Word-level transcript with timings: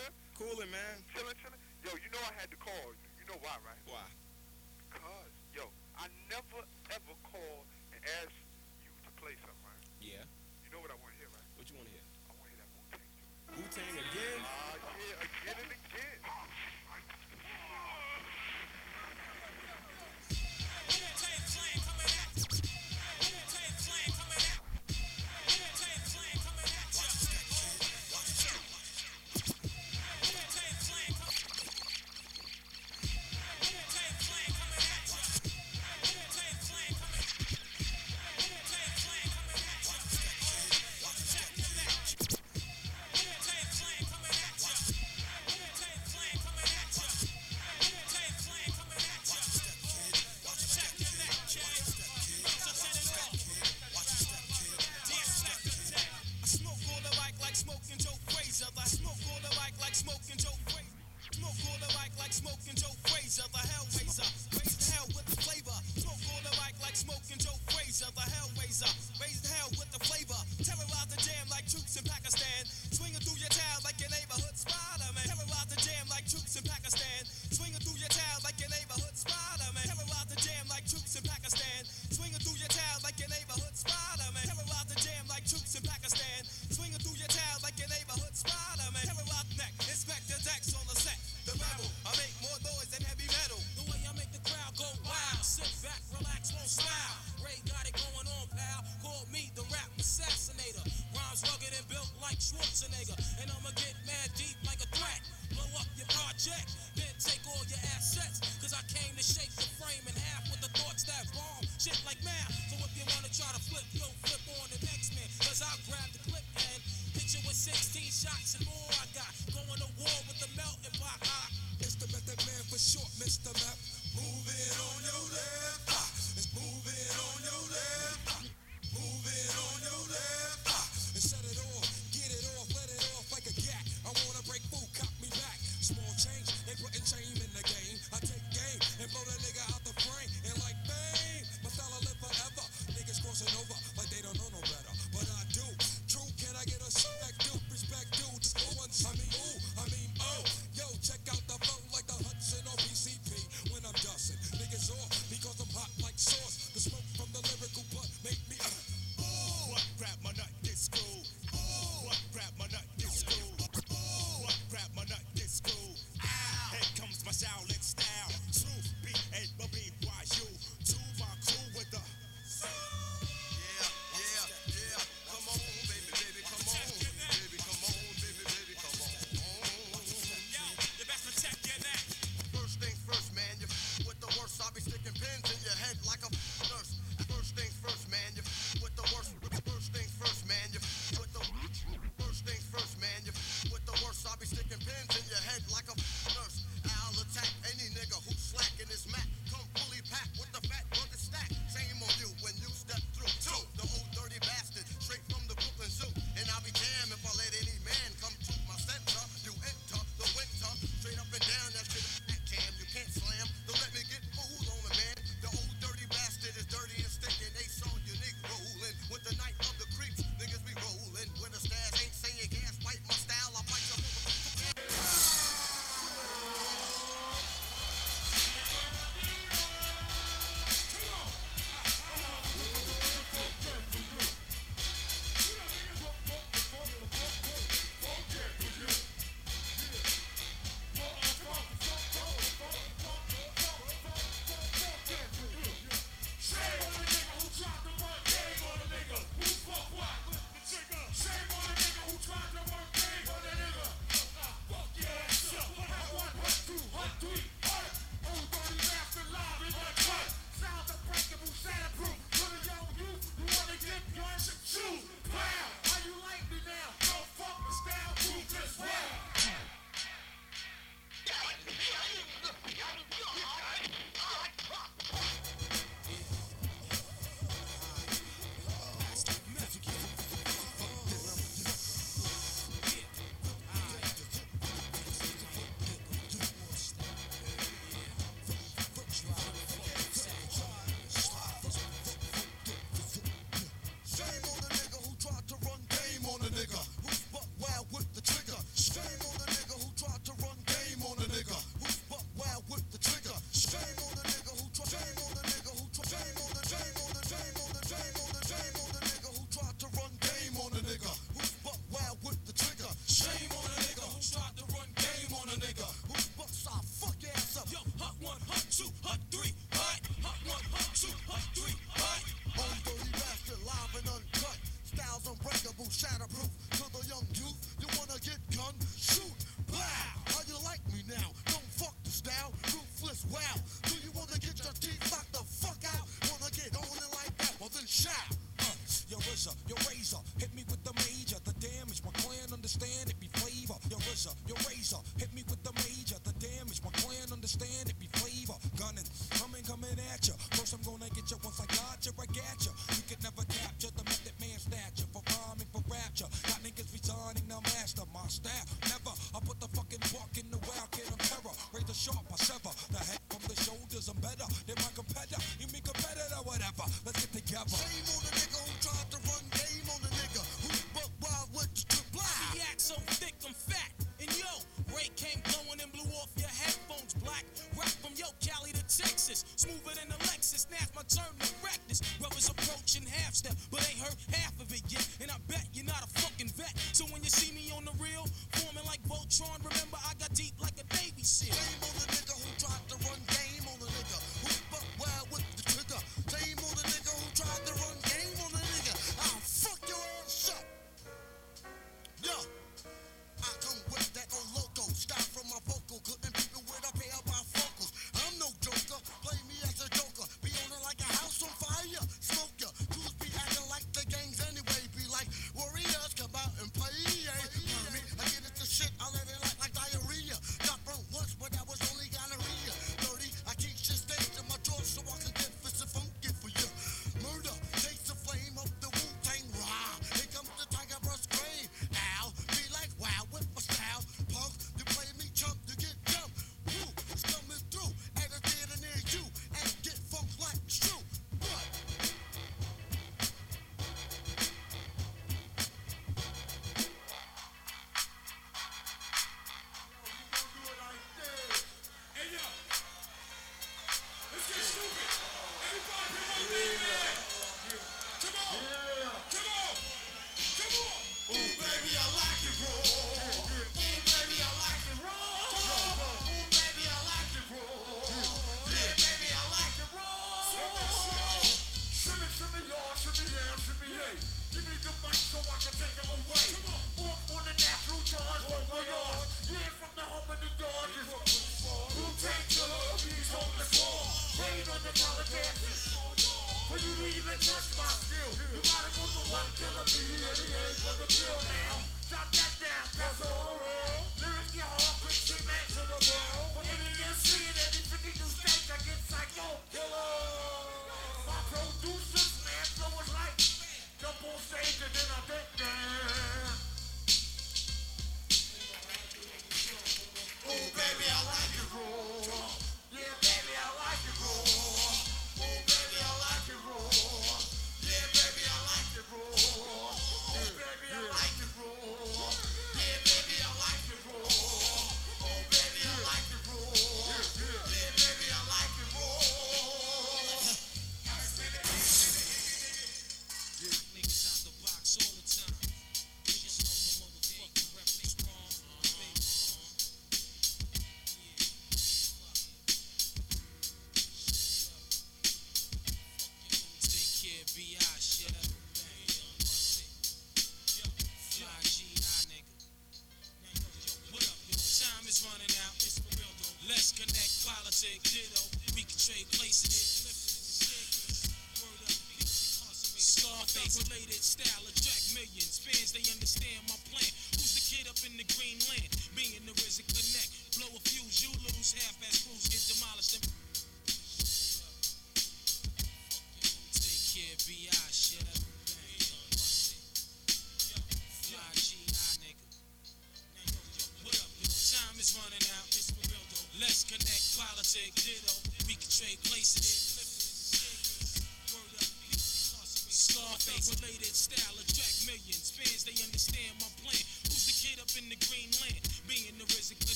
sir? 0.00 0.08
Cooling, 0.40 0.72
man. 0.72 0.96
Chilling, 1.12 1.36
chilling. 1.44 1.60
Yo, 1.84 1.92
you 2.00 2.08
know 2.12 2.22
I 2.24 2.32
had 2.40 2.48
to 2.48 2.58
call. 2.60 2.96
You 3.20 3.24
know 3.28 3.36
why, 3.44 3.56
right? 3.60 3.80
Why? 3.84 4.08
Cause, 4.88 5.32
yo, 5.52 5.68
I 5.96 6.08
never 6.32 6.64
ever 6.90 7.14
call 7.28 7.68
and 7.92 8.00
ask 8.24 8.32
you 8.80 8.90
to 9.04 9.10
play 9.20 9.36
something, 9.44 9.64
right? 9.64 9.84
Yeah. 10.00 10.24
You 10.64 10.72
know 10.72 10.80
what 10.80 10.90
I 10.90 10.96
want 10.96 11.12
to 11.12 11.18
hear, 11.20 11.28
right? 11.30 11.48
What 11.56 11.68
you 11.68 11.76
want 11.76 11.88
to 11.88 11.94
hear? 11.94 12.04
I 12.26 12.32
want 12.32 12.48
to 12.48 12.52
hear 12.56 12.60
that 12.64 12.70
Wu 12.72 12.82
Tang. 12.88 13.08
Wu 13.60 13.64
Tang 13.68 13.94
again? 14.00 14.40
Ah, 14.40 14.80
uh, 14.80 14.96
yeah, 14.96 15.26
again 15.28 15.56
and 15.60 15.72
again. 15.76 16.18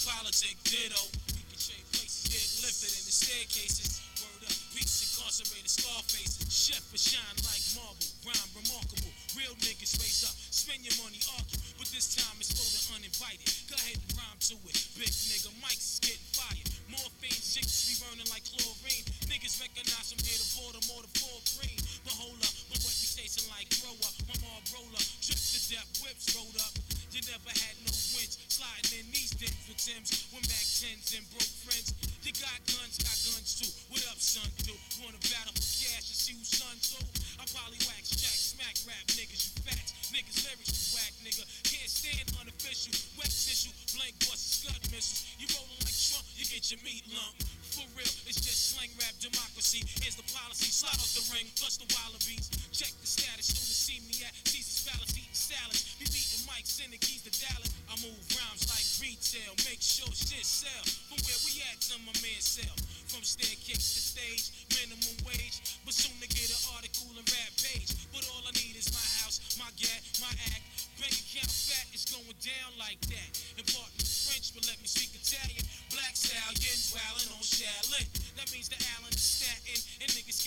Let's 0.00 0.40
ditto. 0.64 0.96
We 1.36 1.44
can 1.44 1.60
trade 1.60 1.84
places, 1.92 2.24
get 2.32 2.40
lifted 2.64 2.88
in 2.88 3.04
the 3.04 3.12
staircases. 3.12 4.00
Word 4.24 4.48
up, 4.48 4.56
peace 4.72 5.04
incarcerated, 5.04 5.68
scar 5.68 6.00
faces. 6.08 6.48
Chef 6.48 6.80
for 6.88 6.96
shine 6.96 7.36
like 7.44 7.60
marble, 7.76 8.08
rhyme 8.24 8.52
remarkable. 8.56 9.12
Real 9.36 9.52
niggas 9.60 10.00
raise 10.00 10.24
up, 10.24 10.32
spend 10.32 10.88
your 10.88 10.96
money, 11.04 11.20
argue, 11.36 11.60
but 11.76 11.84
this 11.92 12.16
time 12.16 12.32
it's 12.40 12.48
for 12.48 12.64
the 12.64 12.80
uninvited. 12.96 13.44
Go 13.68 13.76
ahead 13.76 14.00
and 14.00 14.12
rhyme 14.16 14.40
to 14.48 14.56
it. 14.72 14.80
Big 14.96 15.12
nigga, 15.12 15.52
is 15.52 16.00
getting 16.00 16.24
fired. 16.32 16.68
Morphine 16.88 17.36
chicks 17.36 17.92
be 17.92 18.00
burning 18.00 18.24
like 18.32 18.48
chlorine. 18.48 19.04
Niggas 19.28 19.60
recognize 19.60 20.16
from 20.16 20.24
here 20.24 20.40
to 20.40 20.48
Baltimore 20.56 21.04
to 21.04 21.10
Fort 21.20 21.44
Greene. 21.60 21.82
But 22.08 22.16
hold 22.16 22.40
up, 22.40 22.54
my 22.72 22.80
reputation 22.80 23.44
like 23.52 23.68
grower. 23.84 24.10
My 24.32 24.36
mom 24.40 24.64
roller, 24.72 25.04
trip 25.20 25.36
to 25.36 25.60
death, 25.68 25.90
whips 26.00 26.32
rolled 26.32 26.56
up. 26.56 26.72
You 27.10 27.18
never 27.26 27.50
had 27.50 27.74
no 27.82 27.90
wins, 28.14 28.38
sliding 28.46 29.02
in 29.02 29.06
these 29.10 29.34
dips 29.34 29.66
with 29.66 29.82
Tims, 29.82 30.30
with 30.30 30.46
Mac 30.46 30.62
10s 30.62 31.10
and 31.18 31.26
broke 31.34 31.54
friends. 31.66 31.90
You 32.22 32.30
got 32.38 32.54
guns, 32.70 33.02
got 33.02 33.18
guns 33.26 33.58
too. 33.58 33.66
What 33.90 34.06
up, 34.14 34.22
son? 34.22 34.46
Do 34.62 34.70
wanna 35.02 35.18
battle 35.26 35.50
for 35.50 35.66
cash 35.90 36.06
and 36.06 36.14
see 36.14 36.38
who's 36.38 36.54
son 36.54 36.70
too? 36.78 37.02
I 37.42 37.50
probably 37.50 37.82
wax 37.90 38.14
jack, 38.14 38.38
smack 38.38 38.78
rap 38.86 39.02
niggas, 39.18 39.42
you 39.42 39.58
facts. 39.66 39.90
Niggas 40.14 40.38
lyrics, 40.46 40.70
you 40.70 40.86
whack 40.94 41.14
nigga. 41.26 41.42
Can't 41.66 41.90
stand 41.90 42.30
unofficial, 42.38 42.94
wet 43.18 43.34
tissue, 43.34 43.74
blank 43.98 44.14
bust, 44.30 44.62
scud 44.62 44.78
missiles. 44.94 45.26
You 45.42 45.50
rolling 45.58 45.82
like 45.82 45.98
Trump, 45.98 46.22
you 46.38 46.46
get 46.46 46.62
your 46.70 46.78
meat 46.86 47.02
lump. 47.10 47.34
For 47.74 47.90
real, 47.98 48.14
it's 48.30 48.38
just 48.38 48.78
slang 48.78 48.94
rap 49.02 49.18
democracy. 49.18 49.82
Here's 49.98 50.14
the 50.14 50.26
policy, 50.30 50.70
slide 50.70 50.94
off 50.94 51.10
the 51.18 51.26
ring, 51.34 51.50
plus 51.58 51.74
the 51.74 51.90
wallabies. 51.90 52.54
Check 52.70 52.94
the 53.02 53.10
status, 53.10 53.50
soon 53.50 53.66
to 53.66 53.74
see 53.74 53.98
me 54.06 54.22
at 54.22 54.30
Caesar's 54.46 55.10
eating 55.18 55.19
salads. 55.40 55.96
Be 55.96 56.04
beating 56.04 56.44
mics 56.44 56.84
in 56.84 56.92
the 56.92 57.00
keys 57.00 57.24
to 57.24 57.32
Dallas. 57.32 57.72
I 57.88 57.96
move 58.04 58.20
rhymes 58.36 58.68
like 58.68 58.84
retail, 59.00 59.56
make 59.64 59.80
sure 59.80 60.12
shit 60.12 60.44
sell. 60.44 60.84
From 61.08 61.18
where 61.24 61.40
we 61.48 61.64
at 61.72 61.80
to 61.88 61.96
my 62.04 62.12
man 62.20 62.40
sell. 62.44 62.76
From 63.08 63.24
staircase 63.24 63.96
to 63.96 64.00
stage, 64.04 64.52
minimum 64.76 65.16
wage. 65.24 65.80
But 65.88 65.96
soon 65.96 66.14
to 66.20 66.28
get 66.28 66.52
an 66.52 66.60
article 66.76 67.08
and 67.16 67.24
rap 67.24 67.52
page. 67.56 67.90
But 68.12 68.28
all 68.30 68.44
I 68.44 68.52
need 68.60 68.76
is 68.76 68.92
my 68.92 69.08
house, 69.24 69.40
my 69.56 69.72
gat, 69.80 70.04
my 70.20 70.30
act. 70.52 70.62
Bank 71.00 71.16
account 71.16 71.48
fat 71.48 71.88
is 71.96 72.04
going 72.12 72.36
down 72.44 72.70
like 72.76 73.00
that. 73.08 73.30
Important 73.56 74.04
French, 74.04 74.52
but 74.52 74.68
let 74.68 74.76
me 74.84 74.86
speak 74.86 75.16
Italian. 75.16 75.64
Black 75.88 76.12
stallions 76.12 76.92
wildin' 76.92 77.32
on 77.32 77.40
Shaolin. 77.40 78.04
That 78.36 78.52
means 78.52 78.68
the 78.68 78.76
Allen 78.94 79.10
is 79.16 79.24
Staten. 79.24 79.80
And 80.04 80.08
niggas 80.12 80.44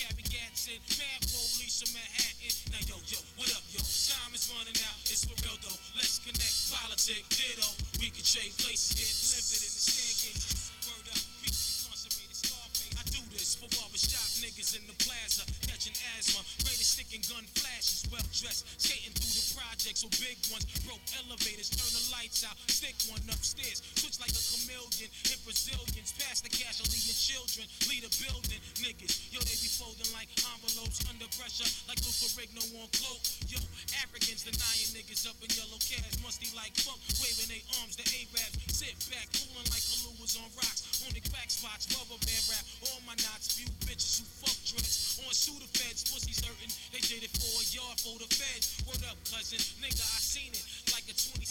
in. 0.68 0.80
Mad 0.96 1.20
police 1.28 1.82
from 1.82 1.92
Manhattan. 1.92 2.54
Now 2.72 2.82
yo, 2.88 2.96
yo, 3.10 3.18
what 3.36 3.50
up, 3.52 3.64
yo? 3.68 3.80
Time 3.80 4.32
is 4.32 4.48
running 4.48 4.76
out. 4.88 4.98
It's 5.10 5.24
for 5.26 5.36
real 5.44 5.58
though. 5.60 5.78
Let's 5.98 6.20
connect. 6.22 6.54
Politic, 6.72 7.24
ditto. 7.28 7.68
We 8.00 8.08
can 8.08 8.24
trade 8.24 8.54
places, 8.60 8.96
get 8.96 9.08
lifted 9.08 9.60
in 9.60 9.72
the 9.72 9.82
staircase. 9.82 10.72
Word 10.88 11.08
up, 11.12 11.20
beat 11.42 11.52
incarcerated 11.52 12.36
Scarface. 12.38 12.94
I 12.96 13.02
do 13.12 13.20
this 13.34 13.58
for 13.58 13.68
barbershop 13.76 14.13
niggas 14.44 14.76
in 14.76 14.84
the 14.84 14.96
plaza. 15.00 15.40
Catching 15.64 15.96
asthma. 16.12 16.44
Greatest 16.68 17.00
stick 17.00 17.08
and 17.16 17.24
gun 17.32 17.48
flashes. 17.56 18.04
Well 18.12 18.24
dressed. 18.28 18.68
Skating 18.76 19.16
through 19.16 19.32
the 19.32 19.44
projects 19.56 20.04
with 20.04 20.12
big 20.20 20.36
ones. 20.52 20.68
Broke 20.84 21.00
elevators. 21.16 21.72
Turn 21.72 21.88
the 21.96 22.04
lights 22.12 22.44
out. 22.44 22.60
Stick 22.68 22.92
one 23.08 23.24
upstairs. 23.32 23.80
Switch 23.96 24.20
like 24.20 24.36
a 24.36 24.42
chameleon. 24.52 25.08
Hit 25.24 25.40
Brazilians. 25.48 26.12
Pass 26.20 26.44
the 26.44 26.52
casualty 26.52 27.00
and 27.08 27.16
children. 27.16 27.64
Lead 27.88 28.04
a 28.04 28.12
building. 28.20 28.60
Niggas. 28.84 29.32
Yo, 29.32 29.40
they 29.40 29.56
be 29.64 29.70
folding 29.72 30.12
like 30.12 30.28
envelopes 30.44 31.00
under 31.08 31.24
pressure. 31.40 31.68
Like 31.88 32.04
Luther 32.04 32.36
Rigno 32.36 32.60
on 32.84 32.92
cloak. 32.92 33.24
Yo, 33.48 33.56
Africans 34.04 34.44
denying 34.44 34.92
niggas 34.92 35.24
up 35.24 35.40
in 35.40 35.48
yellow 35.56 35.80
cabs. 35.80 36.20
Musty 36.20 36.52
like 36.52 36.76
fuck. 36.84 37.00
Waving 37.24 37.48
their 37.48 37.64
arms. 37.80 37.96
The 37.96 38.04
Arabs. 38.04 38.60
Sit 38.68 38.92
back. 39.08 39.24
Cooling 39.32 39.68
like 39.72 39.84
Kahluas 39.88 40.36
on 40.36 40.52
rocks. 40.60 41.00
On 41.08 41.10
the 41.16 41.24
crack 41.32 41.48
spots. 41.48 41.88
Rubber 41.96 42.20
band 42.28 42.44
rap. 42.52 42.64
All 42.92 43.00
my 43.08 43.16
knots. 43.24 43.56
Few 43.56 43.70
bitches 43.88 44.20
who 44.20 44.33
fuck 44.42 44.56
dreads. 44.66 45.20
On 45.22 45.30
shooter 45.30 45.70
feds. 45.78 46.02
Pussies 46.10 46.42
hurting. 46.42 46.72
They 46.90 47.02
did 47.04 47.22
it 47.22 47.32
for 47.34 47.54
a 47.60 47.64
yard 47.70 47.98
for 48.00 48.16
the 48.18 48.28
feds. 48.30 48.80
What 48.86 48.98
up, 49.06 49.18
cousin? 49.30 49.60
Nigga, 49.78 50.02
I 50.02 50.20
seen 50.22 50.50
it. 50.50 50.64
Like 50.90 51.06
a 51.06 51.14
27 51.14 51.44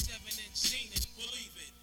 inch 0.44 0.56
Zenith. 0.58 1.08
Believe 1.16 1.56
it. 1.63 1.74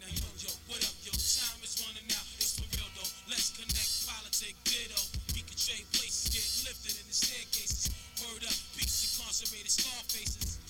Now 0.00 0.10
yo, 0.12 0.28
yo, 0.44 0.52
what 0.68 0.82
up, 0.84 0.96
yo? 1.06 1.12
Time 1.16 1.60
is 1.64 1.80
running 1.80 2.08
out. 2.12 2.28
It's 2.36 2.60
for 2.60 2.68
real 2.76 2.90
though. 2.98 3.12
Let's 3.30 3.56
connect. 3.56 3.90
Politic, 4.04 4.56
ditto. 4.68 5.00
We 5.32 5.40
can 5.46 5.56
trade 5.56 5.88
places. 5.96 6.28
Get 6.28 6.44
lifted 6.68 6.94
in 7.00 7.06
the 7.08 7.16
staircases. 7.16 7.88
Word 8.20 8.44
up. 8.44 8.58
Peace 8.76 9.16
incarcerated 9.16 9.72
scar 9.72 10.02
faces. 10.12 10.63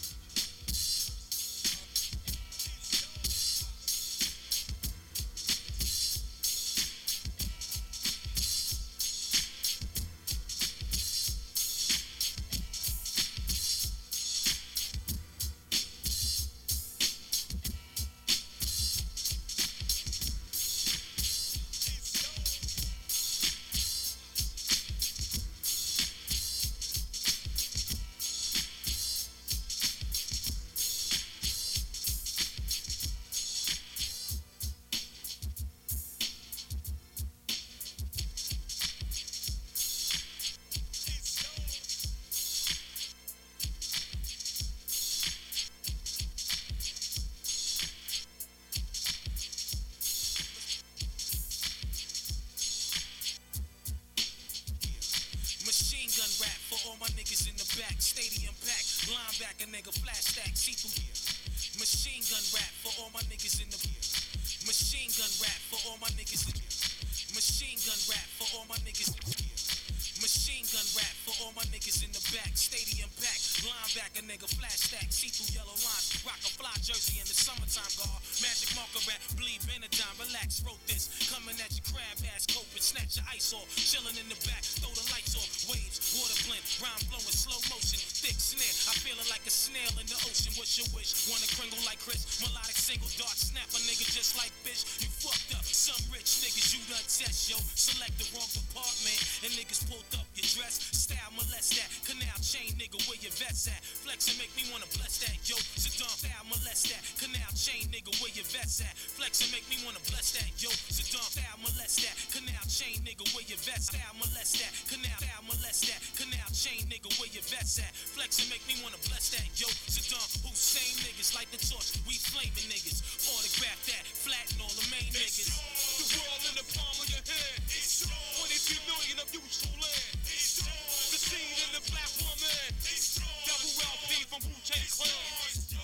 Your? 113.74 113.82
Style 113.82 114.14
molest 114.18 114.54
that. 114.62 114.72
Canal, 114.86 115.18
style 115.18 115.44
molest 115.50 115.82
that. 115.90 116.00
Canal 116.14 116.48
chain, 116.54 116.86
nigga, 116.86 117.10
where 117.18 117.30
your 117.34 117.42
vets 117.50 117.78
at? 117.82 117.90
Flex 117.94 118.38
and 118.38 118.48
make 118.50 118.62
me 118.70 118.78
wanna 118.82 119.00
bless 119.10 119.34
that, 119.34 119.46
yo. 119.58 119.66
Saddam 119.90 120.22
Hussein 120.46 120.94
niggas 121.02 121.34
like 121.34 121.50
the 121.50 121.58
torch. 121.58 121.98
We 122.06 122.14
flaming 122.14 122.70
niggas. 122.70 123.02
Autograph 123.26 123.80
that. 123.90 124.04
Flatten 124.06 124.62
all 124.62 124.74
the 124.78 124.86
main 124.90 125.10
niggas. 125.10 125.50
The 125.50 126.06
world 126.18 126.42
in 126.50 126.54
the 126.54 126.66
palm 126.74 126.96
of 127.02 127.08
your 127.10 127.24
hand. 127.24 127.62
22 127.66 128.78
million 128.86 129.16
of 129.18 129.28
useful 129.34 129.74
land. 129.82 130.14
The 130.22 131.18
seed 131.18 131.58
in 131.66 131.70
the 131.74 131.82
black 131.90 132.10
woman. 132.22 132.70
It's 132.78 133.18
Double 133.44 133.74
LP 133.74 134.24
from 134.30 134.40
Wu 134.46 134.54
Tang 134.62 134.86
Clan. 134.86 135.74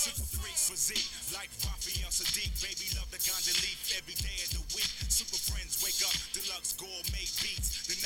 Super 0.00 0.24
freak 0.32 0.56
physique, 0.56 1.12
like 1.36 1.50
and 1.60 2.08
Sadiq. 2.08 2.48
Baby 2.64 2.88
love 2.96 3.10
the 3.10 3.18
ganja 3.18 3.52
leaf 3.60 3.92
every 3.98 4.14
day 4.14 4.59
wake 5.82 6.02
up, 6.04 6.12
deluxe 6.32 6.72
gourmet 6.76 7.28
beats. 7.40 7.86
The 7.88 7.96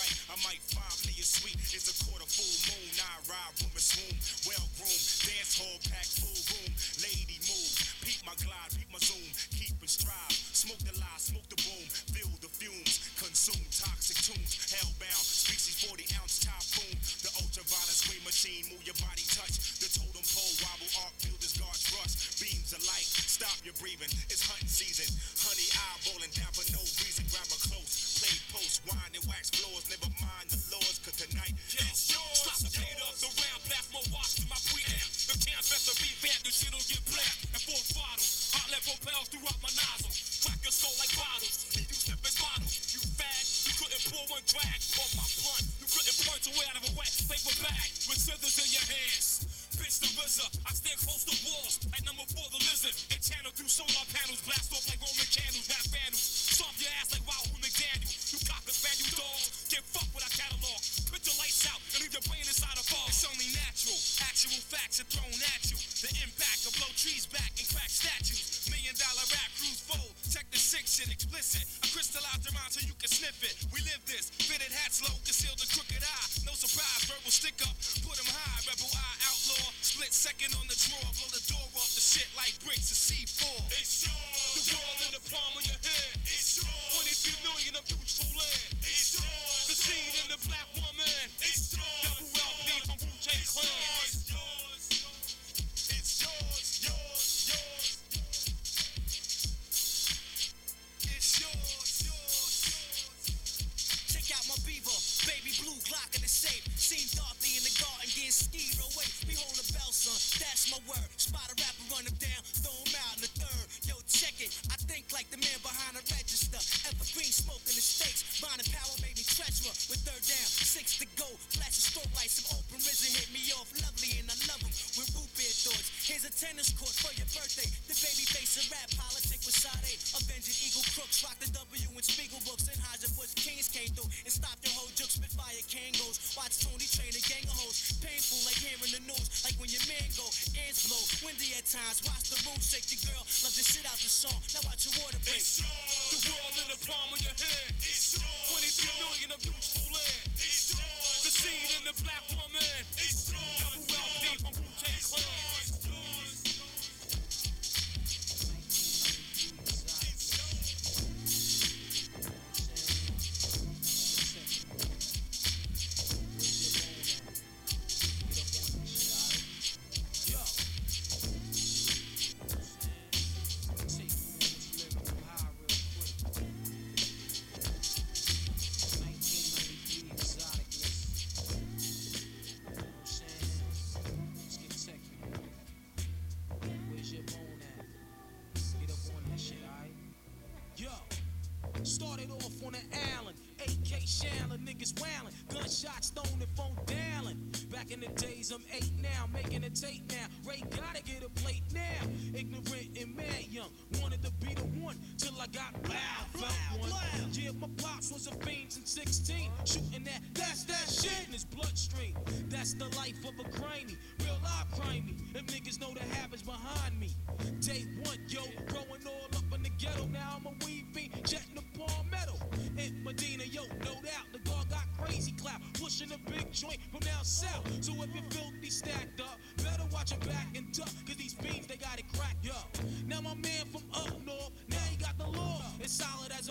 right, 0.00 0.14
I 0.32 0.36
might 0.48 0.62
find 0.72 0.98
me 1.04 1.14
a 1.20 1.26
sweet. 1.26 1.60
It's 1.60 1.88
a 1.88 1.96
quarter 2.04 2.24
full 2.24 2.56
moon, 2.72 2.92
I 2.96 3.12
ride 3.28 3.54
room 3.60 3.72
and 3.76 3.84
swoon. 3.84 4.16
Well 4.48 4.66
groomed, 4.80 5.04
dance 5.28 5.60
hall 5.60 5.78
pack 5.88 6.08
full 6.08 6.40
room. 6.56 6.72
Lady 7.04 7.38
move, 7.44 7.72
peep 8.00 8.20
my 8.24 8.36
glide, 8.40 8.72
peep 8.72 8.88
my 8.88 9.00
zoom. 9.00 9.28
Keep 9.52 9.80
and 9.80 9.90
strive, 9.90 10.36
smoke 10.56 10.80
the 10.84 10.96
lie, 10.96 11.20
smoke 11.20 11.48
the 11.52 11.60
boom. 11.60 11.84
Feel 12.16 12.32
the 12.40 12.48
fumes, 12.48 13.00
consume 13.20 13.64
toxic 13.68 14.18
tunes. 14.24 14.72
Hellbound, 14.72 15.24
species 15.24 15.76
40 15.84 16.04
ounce 16.20 16.40
typhoon. 16.40 16.96
The 17.24 17.30
ultraviolet 17.44 17.90
ultra 18.30 18.46
scene, 18.46 18.64
move 18.70 18.86
your 18.86 18.94
body, 19.02 19.26
touch 19.26 19.58
the 19.82 19.90
totem 19.90 20.22
pole, 20.22 20.54
wobble, 20.62 20.86
arc, 21.02 21.14
builders, 21.18 21.58
guard 21.58 21.74
rust, 21.98 22.38
beams 22.38 22.70
of 22.70 22.78
light, 22.86 23.10
stop 23.26 23.58
your 23.66 23.74
breathing, 23.82 24.10
it's 24.30 24.46
hunting 24.46 24.70
season, 24.70 25.10
honey 25.42 25.66
eyeballing 25.74 26.30
down 26.38 26.52
for 26.54 26.62
no 26.70 26.78
reason, 27.02 27.26
grab 27.26 27.50
her 27.50 27.58
close, 27.66 28.09
play 28.20 28.36
post, 28.52 28.84
wine 28.84 29.12
and 29.16 29.24
wax 29.24 29.48
floors, 29.48 29.88
never 29.88 30.12
mind 30.20 30.46
the 30.52 30.60
laws, 30.76 31.00
cause 31.00 31.16
tonight 31.16 31.56
it's 31.72 32.12
yours, 32.12 32.36
Stop 32.44 32.60
the 32.60 32.70
beat 32.76 33.00
up 33.00 33.16
the 33.16 33.30
round, 33.32 33.60
blast 33.64 33.88
more 33.96 34.04
watch 34.12 34.36
to 34.36 34.44
my 34.52 34.60
preamp. 34.68 35.08
The 35.24 35.36
town's 35.40 35.72
best 35.72 35.88
to 35.88 35.94
revamp, 35.96 36.40
the 36.44 36.52
shit'll 36.52 36.84
get 36.84 37.00
black. 37.08 37.36
And 37.56 37.62
full 37.64 37.80
throttle, 37.80 38.28
hot 38.52 38.68
level 38.68 38.92
propels 39.00 39.26
throughout 39.32 39.60
my 39.64 39.72
nozzle. 39.72 40.12
Crack 40.44 40.60
your 40.60 40.74
skull 40.74 40.92
like 41.00 41.12
bottles, 41.16 41.64
leave 41.72 41.88
you 41.88 41.96
slipping 41.96 42.36
bottles. 42.36 42.74
You 42.92 43.00
fag, 43.16 43.44
you 43.64 43.72
couldn't 43.80 44.04
pour 44.12 44.24
one 44.28 44.44
drag 44.44 44.80
off 45.00 45.12
my 45.16 45.28
blunt. 45.40 45.64
You 45.80 45.88
couldn't 45.88 46.18
point 46.20 46.44
away 46.44 46.64
out 46.68 46.76
of 46.76 46.84
a 46.84 46.92
wet 47.00 47.12
paper 47.24 47.56
bag 47.64 47.88
with 48.04 48.20
scissors 48.20 48.56
in 48.60 48.68
your 48.68 48.84
hands. 48.84 49.48
Bitch 49.80 49.96
the 49.96 50.12
RZA, 50.20 50.44
I 50.68 50.76
stand 50.76 51.00
close 51.00 51.24
to 51.24 51.34
walls 51.48 51.80
like 51.88 52.04
number 52.04 52.28
four 52.36 52.44
the 52.52 52.60
lizard. 52.68 52.92
And 53.16 53.20
channel 53.24 53.48
through 53.56 53.72
solar 53.72 54.04
panels, 54.12 54.44
blast 54.44 54.68
off 54.76 54.84
like 54.92 55.00
Roman 55.00 55.28
candles, 55.32 55.64
rap 55.72 55.88
vandals. 55.88 56.49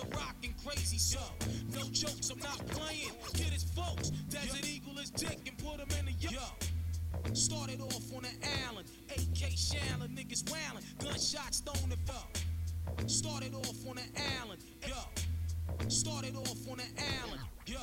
A 0.00 0.16
rock 0.16 0.36
and 0.42 0.54
crazy, 0.64 0.98
so 0.98 1.18
no 1.74 1.82
jokes, 1.92 2.30
I'm 2.30 2.38
not 2.38 2.66
playing. 2.68 3.12
Get 3.34 3.52
his 3.52 3.64
folks, 3.64 4.10
Desert 4.30 4.66
Eagle 4.66 4.98
is 4.98 5.10
dick 5.10 5.38
and 5.46 5.58
put 5.58 5.78
him 5.78 5.88
in 5.98 6.06
the 6.06 6.12
yo. 6.12 6.40
Started 7.34 7.80
off 7.82 8.14
on 8.16 8.24
an 8.24 8.36
island, 8.68 8.88
AK 9.10 9.50
Shaolin, 9.50 10.16
niggas 10.16 10.50
wailing, 10.50 10.84
gunshots 11.02 11.60
thrown 11.60 11.92
and 11.92 12.00
fuck. 12.06 12.30
Started 13.08 13.54
off 13.54 13.88
on 13.88 13.98
an 13.98 14.10
Allen, 14.40 14.58
yo. 14.86 15.88
Started 15.88 16.36
off 16.36 16.68
on 16.70 16.80
an 16.80 16.86
island, 17.24 17.42
yo. 17.66 17.78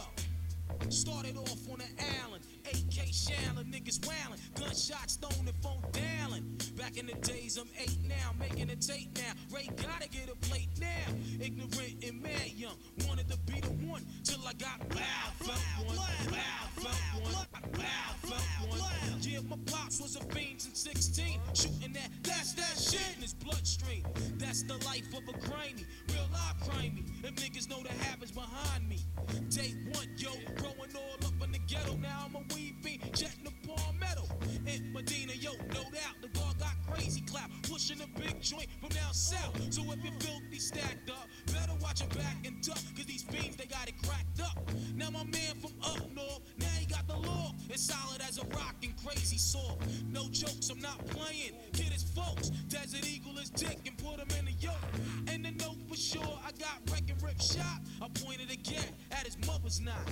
Started 0.89 1.37
off 1.37 1.69
on 1.71 1.81
an 1.81 1.95
Allen, 2.23 2.41
AK 2.69 3.07
Shaolin, 3.11 3.71
niggas 3.71 4.05
wailing, 4.07 4.39
gunshots 4.59 5.15
thrown 5.15 5.47
and 5.47 5.55
phone 5.63 5.83
dialing. 5.91 6.59
Back 6.75 6.97
in 6.97 7.07
the 7.07 7.15
days, 7.15 7.57
I'm 7.57 7.67
eight 7.79 7.97
now, 8.07 8.31
making 8.39 8.69
a 8.69 8.75
tape 8.75 9.15
now. 9.15 9.33
Ray 9.55 9.69
gotta 9.77 10.09
get 10.09 10.29
a 10.29 10.35
plate 10.47 10.69
now. 10.79 11.13
Ignorant 11.39 12.03
and 12.03 12.21
mad 12.21 12.51
young, 12.55 12.77
wanted 13.07 13.29
to 13.29 13.37
be 13.51 13.59
the 13.61 13.69
one 13.87 14.05
till 14.23 14.41
I 14.45 14.53
got 14.53 14.79
loud, 14.93 15.33
felt 15.39 15.87
one, 15.87 15.95
loud, 15.95 16.69
felt 16.75 17.23
one, 17.23 17.33
loud. 17.33 18.17
Yeah, 19.21 19.39
my 19.49 19.57
pops 19.65 20.01
was 20.01 20.15
a 20.15 20.23
fiend 20.33 20.61
since 20.61 20.79
16, 20.81 21.39
shooting 21.53 21.93
that, 21.93 22.09
that's 22.23 22.53
that 22.53 22.77
shit 22.79 23.15
in 23.15 23.21
his 23.21 23.33
bloodstream. 23.33 24.03
That's 24.37 24.63
the 24.63 24.75
life 24.85 25.07
of 25.13 25.23
a 25.27 25.37
crimey, 25.37 25.85
real 26.09 26.27
life 26.31 26.55
crimey. 26.63 27.21
Them 27.21 27.35
niggas 27.35 27.69
know 27.69 27.81
the 27.83 27.93
habits 28.05 28.31
behind 28.31 28.87
me. 28.87 28.99
Day 29.49 29.73
one, 29.91 30.07
yo, 30.17 30.31
growing 30.55 30.95
all 30.95 31.26
ghetto. 31.67 31.95
Now 31.97 32.25
I'm 32.25 32.35
a 32.35 32.39
weed 32.53 32.75
fiend, 32.81 33.01
jetting 33.13 33.43
the 33.43 33.51
palmetto. 33.67 34.23
In 34.65 34.91
Medina, 34.93 35.33
yo, 35.33 35.51
no 35.67 35.83
doubt, 35.91 36.15
the 36.21 36.29
guard 36.29 36.57
got 36.59 36.75
crazy 36.89 37.21
clout, 37.21 37.49
pushing 37.63 37.99
a 38.01 38.19
big 38.19 38.41
joint 38.41 38.67
from 38.79 38.89
down 38.89 39.13
south. 39.13 39.55
So 39.71 39.81
if 39.91 40.03
you're 40.03 40.13
filthy 40.19 40.59
stacked 40.59 41.09
up, 41.09 41.27
better 41.47 41.73
watch 41.81 42.01
your 42.01 42.09
back 42.09 42.37
and 42.45 42.61
duck, 42.61 42.79
cause 42.95 43.05
these 43.05 43.23
fiends, 43.23 43.57
they 43.57 43.65
got 43.65 43.87
it 43.87 43.95
cracked 44.03 44.41
up. 44.41 44.57
Now 44.95 45.09
my 45.09 45.23
man 45.25 45.55
from 45.59 45.73
up 45.83 46.09
north, 46.15 46.41
now 46.57 46.67
he 46.79 46.85
got 46.85 47.07
the 47.07 47.17
law. 47.17 47.53
It's 47.69 47.83
solid 47.83 48.21
as 48.21 48.37
a 48.37 48.45
rock 48.55 48.75
and 48.83 48.93
crazy 49.05 49.37
saw. 49.37 49.75
No 50.09 50.27
jokes, 50.31 50.69
I'm 50.69 50.79
not 50.79 51.05
playing. 51.07 51.53
Kid 51.73 51.91
his 51.91 52.03
folks, 52.03 52.49
Desert 52.69 53.07
Eagle 53.07 53.37
is 53.37 53.49
dick 53.49 53.79
and 53.85 53.97
put 53.97 54.19
him 54.19 54.27
in 54.39 54.45
the 54.45 54.53
yoke. 54.59 54.73
And 55.27 55.45
the 55.45 55.51
note 55.51 55.77
for 55.89 55.97
sure, 55.97 56.39
I 56.45 56.51
got 56.59 56.79
wreck 56.91 57.03
and 57.09 57.21
rip 57.21 57.41
shot. 57.41 57.81
I 58.01 58.07
pointed 58.23 58.51
again 58.51 58.87
at 59.11 59.25
his 59.25 59.37
mother's 59.45 59.81
knot. 59.81 60.07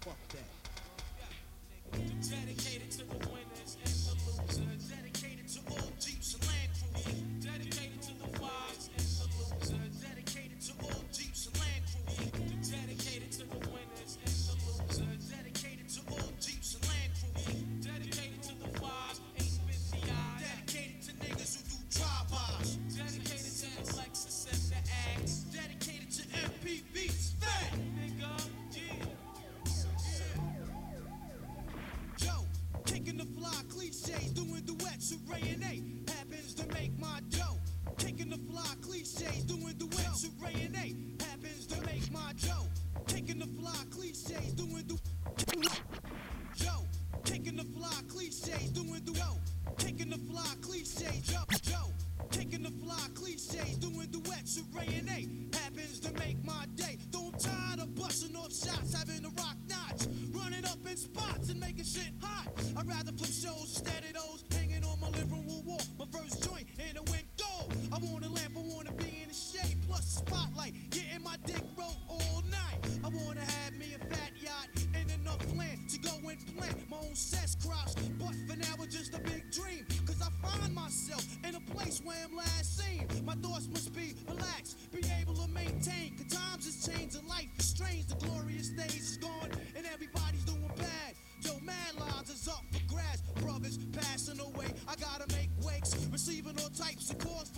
Fuck 0.00 0.16
that. 0.28 0.48
Dedicated 1.92 2.90
to 2.92 2.98
the 2.98 3.18
winners 3.28 3.76
and 3.84 3.92
the 3.92 4.14
losers. 4.42 4.88
Dedicated 4.88 5.48
to 5.48 5.60
types 96.80 97.10
of 97.10 97.18
calls. 97.18 97.50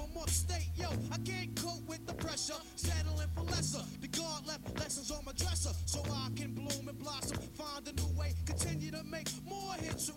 Yo, 0.75 0.89
I 1.13 1.19
can't 1.19 1.55
cope 1.55 1.87
with 1.87 2.07
the 2.07 2.15
pressure, 2.15 2.61
settling 2.77 3.29
for 3.35 3.43
lesser. 3.43 3.85
The 4.01 4.09
God 4.09 4.47
left 4.47 4.79
lessons 4.79 5.11
on 5.11 5.25
my 5.25 5.33
dresser, 5.33 5.71
so 5.87 6.03
I 6.11 6.29
can 6.35 6.55
bloom 6.55 6.89
and 6.89 6.99
blossom. 6.99 7.39
Find 7.55 7.87
a 7.87 7.93
new 7.93 8.19
way, 8.19 8.35
continue 8.47 8.91
to 8.91 9.05
make 9.05 9.29
more 9.47 9.75
hits. 9.75 10.11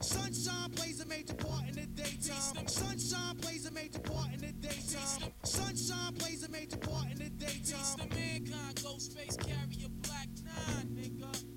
Sunshine 0.00 0.70
plays 0.70 1.00
a 1.00 1.06
major 1.06 1.34
part 1.34 1.68
in 1.68 1.74
the 1.74 1.86
daytime. 1.86 2.68
Sunshine 2.68 3.36
plays 3.36 3.66
a 3.66 3.72
major 3.72 3.98
part 3.98 4.32
in 4.32 4.40
the 4.40 4.52
daytime. 4.52 5.32
Sunshine 5.42 6.14
plays 6.14 6.44
a 6.44 6.50
major 6.50 6.76
part 6.76 7.10
in 7.10 7.18
the 7.18 7.30
daytime. 7.30 8.08
Ghostface 8.76 9.36
carry 9.38 9.84
a 9.84 9.88
black 9.88 10.28
nine, 10.44 10.88
nigga. 10.94 11.55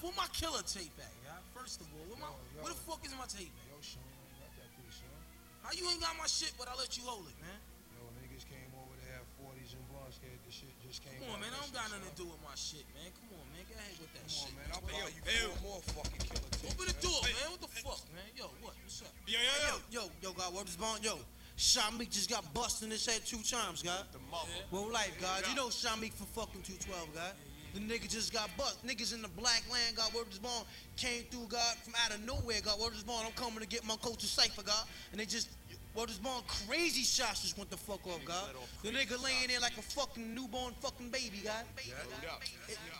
Hold 0.00 0.14
on. 0.16 0.16
Yo, 0.16 0.16
man, 0.16 0.16
where 0.16 0.16
my 0.16 0.28
killer 0.32 0.64
tape 0.64 0.96
at, 0.98 1.12
yeah? 1.24 1.36
First 1.52 1.80
of 1.80 1.86
all, 1.92 2.04
where, 2.08 2.20
my, 2.20 2.30
where 2.62 2.72
the 2.72 2.80
fuck 2.88 3.02
is 3.04 3.12
my 3.18 3.28
tape 3.28 3.52
at? 3.52 3.64
Yo, 3.68 3.76
Sean, 3.82 4.00
I 4.02 4.16
ain't 4.16 4.40
got 4.40 4.52
that 4.56 4.70
bitch, 4.78 4.94
Sean. 4.96 5.20
How 5.62 5.72
you 5.76 5.84
ain't 5.90 6.00
got 6.00 6.16
my 6.16 6.28
shit, 6.28 6.52
but 6.56 6.66
I 6.68 6.74
let 6.80 6.96
you 6.96 7.04
hold 7.04 7.28
it, 7.28 7.36
man? 7.42 7.58
Yo, 7.94 8.02
niggas 8.18 8.44
came 8.48 8.70
over 8.78 8.94
to 8.96 9.04
have 9.14 9.24
40s 9.38 9.76
and 9.76 9.84
blunts, 9.92 10.16
kid. 10.18 10.34
The 10.42 10.52
shit 10.52 10.72
just 10.82 11.04
came 11.04 11.16
Come 11.20 11.36
on, 11.36 11.38
man, 11.44 11.52
I 11.52 11.60
don't 11.62 11.74
got 11.76 11.86
shit, 11.86 12.00
nothing 12.00 12.08
to 12.08 12.16
do 12.16 12.26
with 12.32 12.40
my 12.42 12.56
shit, 12.56 12.86
man. 12.96 13.08
Come 13.14 13.36
on, 13.36 13.44
man, 13.52 13.62
get 13.68 13.76
ahead 13.78 13.96
with 14.00 14.12
that 14.16 14.24
Come 14.26 14.40
on, 14.42 14.50
man. 14.56 14.68
I'll 14.72 14.82
buy 14.82 14.96
you 15.12 15.22
Hey, 15.22 15.44
four 15.60 15.76
more 15.76 15.80
fucking 15.92 16.22
killer 16.26 16.50
tapes. 16.56 16.72
Open 16.72 16.86
the 16.88 16.96
man. 16.96 17.04
door, 17.04 17.20
man. 17.22 17.46
What 17.52 17.60
the 17.62 17.72
fuck, 17.82 18.02
man? 18.16 18.28
Yo, 18.34 18.46
what? 18.64 18.74
What's 18.82 18.98
up? 19.04 19.12
Yeah, 19.28 19.38
yeah, 19.44 19.76
Yo, 19.92 20.02
yo, 20.02 20.02
yo, 20.24 20.28
God, 20.34 20.50
what 20.56 20.66
is 20.66 20.76
bond? 20.76 21.04
Yo, 21.04 21.20
Shamik 21.56 22.10
just 22.10 22.30
got 22.32 22.42
busted 22.56 22.88
in 22.88 22.96
his 22.96 23.04
head 23.06 23.22
two 23.24 23.42
times, 23.44 23.82
God. 23.84 24.08
The 24.10 24.18
mother. 24.30 24.50
Well, 24.72 24.90
life, 24.90 25.14
God. 25.20 25.44
You 25.46 25.54
know 25.54 25.68
Shamik 25.68 26.12
for 26.16 26.26
fucking 26.32 26.62
212, 26.64 27.14
God. 27.14 27.32
The 27.74 27.80
nigga 27.80 28.08
just 28.08 28.32
got 28.32 28.54
bust. 28.56 28.86
Niggas 28.86 29.14
in 29.14 29.22
the 29.22 29.28
black 29.28 29.62
land, 29.72 29.96
God, 29.96 30.12
word 30.14 30.26
is 30.30 30.38
born, 30.38 30.64
came 30.96 31.22
through, 31.30 31.46
God, 31.48 31.76
from 31.82 31.94
out 32.04 32.14
of 32.14 32.22
nowhere, 32.24 32.60
God, 32.62 32.78
word 32.78 32.92
is 32.94 33.02
born. 33.02 33.24
I'm 33.24 33.32
coming 33.32 33.60
to 33.60 33.66
get 33.66 33.84
my 33.86 33.96
culture 33.96 34.26
cipher, 34.26 34.62
God. 34.62 34.84
And 35.10 35.20
they 35.20 35.24
just, 35.24 35.48
word 35.96 36.10
is 36.10 36.18
born, 36.18 36.42
crazy 36.68 37.02
shots 37.02 37.40
just 37.42 37.56
went 37.56 37.70
the 37.70 37.78
fuck 37.78 38.06
off, 38.06 38.20
God. 38.26 38.50
The 38.82 38.90
nigga 38.90 39.22
laying 39.24 39.48
there 39.48 39.60
like 39.60 39.78
a 39.78 39.82
fucking 39.82 40.34
newborn 40.34 40.74
fucking 40.80 41.08
baby, 41.08 41.40
God. 41.44 41.64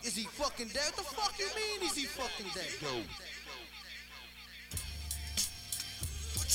Is 0.03 0.15
he 0.15 0.23
fucking 0.23 0.69
dead? 0.69 0.91
What 0.95 0.97
the 0.97 1.15
fuck 1.15 1.37
you 1.37 1.45
mean 1.55 1.87
is 1.89 1.95
he 1.95 2.05
fucking 2.05 2.47
dead? 2.55 2.73
But 6.35 6.49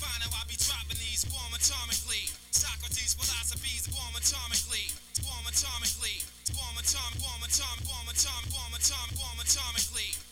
how 0.00 0.32
I 0.32 0.44
be 0.48 0.56
dropping 0.56 0.96
these. 0.96 1.24
Form 1.28 1.52
atomically. 1.52 2.32
Socrates' 2.50 3.12
philosophies. 3.12 3.86
Form 3.92 4.14
atomically. 4.16 4.88
Form 5.20 5.44
atomically. 5.44 6.24
Form 6.56 6.76
atomic. 6.80 7.20
Form 7.20 7.42
atomic. 7.44 7.84
Form 7.84 8.08
atomic. 8.08 8.48
Form 8.48 8.72
atomic. 8.72 9.14
Form 9.20 9.38
atomically. 9.42 10.31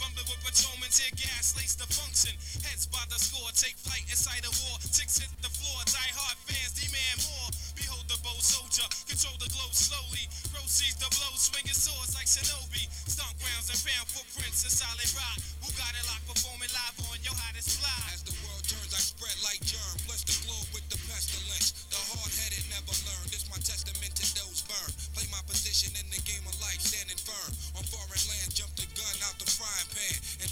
Rumbling 0.00 0.28
with 0.28 0.42
patrolmen, 0.44 0.90
tear 0.92 1.12
gas, 1.16 1.56
lace 1.56 1.74
the 1.76 1.88
function. 1.88 2.32
Heads 2.64 2.86
by 2.88 3.02
the 3.08 3.18
score, 3.18 3.48
take 3.56 3.76
flight 3.80 4.04
inside 4.08 4.44
the 4.44 4.52
war. 4.64 4.76
Ticks 4.82 5.20
hit 5.20 5.30
the 5.40 5.52
floor, 5.52 5.78
die 5.88 6.12
hard 6.16 6.38
fans 6.44 6.76
demand 6.76 7.18
more. 7.24 7.48
Behold 7.76 8.04
the 8.08 8.18
bold 8.24 8.44
soldier, 8.44 8.86
control 9.08 9.36
the 9.40 9.48
glow 9.52 9.68
slowly. 9.72 10.24
Proceeds 10.52 10.96
the 11.00 11.08
blow, 11.16 11.32
swinging 11.36 11.76
swords 11.76 12.16
like 12.16 12.28
shinobi. 12.28 12.88
Stomp 13.08 13.36
grounds 13.40 13.68
and 13.72 13.80
found 13.80 14.06
footprints 14.08 14.64
in 14.64 14.72
solid 14.72 15.08
rock. 15.16 15.38
Who 15.64 15.68
got 15.76 15.92
it 15.96 16.04
locked, 16.08 16.26
performing 16.28 16.72
live 16.72 16.96
on 17.12 17.20
your 17.24 17.36
hottest 17.36 17.80
fly. 17.80 17.92
As 18.12 18.24
the 18.24 18.34
world 18.44 18.64
turns, 18.64 18.92
I 18.92 19.00
spread 19.00 19.36
like 19.44 19.60
germ. 19.64 19.94
Bless 20.08 20.24
the 20.24 20.36
globe 20.44 20.68
with 20.72 20.86
the 20.88 20.98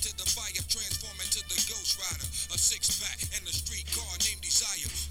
to 0.04 0.12
the 0.20 0.28
fire, 0.36 0.52
transforming 0.68 1.30
to 1.32 1.40
the 1.48 1.56
ghost 1.64 1.96
rider. 1.96 2.28
A 2.52 2.58
six 2.60 3.00
pack 3.00 3.16
and 3.40 3.48
a 3.48 3.54
street 3.56 3.88
car 3.96 4.12
named 4.20 4.42
Desire. 4.44 5.03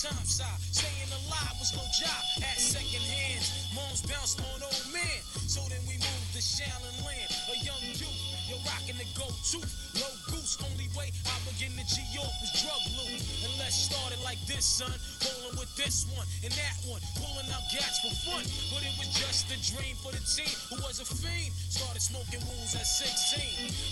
Time 0.00 0.24
side. 0.24 0.48
Staying 0.72 1.12
alive 1.12 1.60
was 1.60 1.76
no 1.76 1.84
job 1.92 2.24
at 2.40 2.56
second 2.56 3.04
hands. 3.04 3.68
Moms 3.76 4.00
bounced 4.00 4.40
on 4.40 4.62
old 4.64 4.86
man. 4.88 5.20
So 5.44 5.60
then 5.68 5.84
we 5.84 6.00
moved 6.00 6.32
to 6.32 6.40
Shaolin 6.40 7.04
Land. 7.04 7.28
A 7.52 7.56
young 7.60 7.84
youth, 8.00 8.19
you're 8.50 8.66
rocking 8.66 8.98
the 8.98 9.06
go-to. 9.14 9.62
Low 10.02 10.14
goose, 10.26 10.58
only 10.66 10.90
way 10.98 11.14
I 11.22 11.38
begin 11.46 11.70
to 11.78 11.86
G 11.86 12.02
York 12.10 12.34
was 12.42 12.50
drug 12.58 12.82
loot. 12.98 13.22
And 13.46 13.54
let's 13.62 13.78
start 13.78 14.10
it 14.10 14.18
like 14.26 14.42
this, 14.50 14.66
son. 14.66 14.90
Rolling 15.22 15.54
with 15.54 15.70
this 15.78 16.10
one 16.18 16.26
and 16.42 16.50
that 16.58 16.76
one. 16.82 16.98
Pulling 17.14 17.46
out 17.54 17.62
gats 17.70 18.02
for 18.02 18.10
fun. 18.26 18.42
But 18.74 18.82
it 18.82 18.94
was 18.98 19.06
just 19.14 19.46
a 19.54 19.58
dream 19.70 19.94
for 20.02 20.10
the 20.10 20.22
team 20.26 20.50
who 20.66 20.82
was 20.82 20.98
a 20.98 21.06
fiend. 21.06 21.54
Started 21.70 22.02
smoking 22.02 22.42
wools 22.50 22.74
at 22.74 22.90
16. 22.90 23.38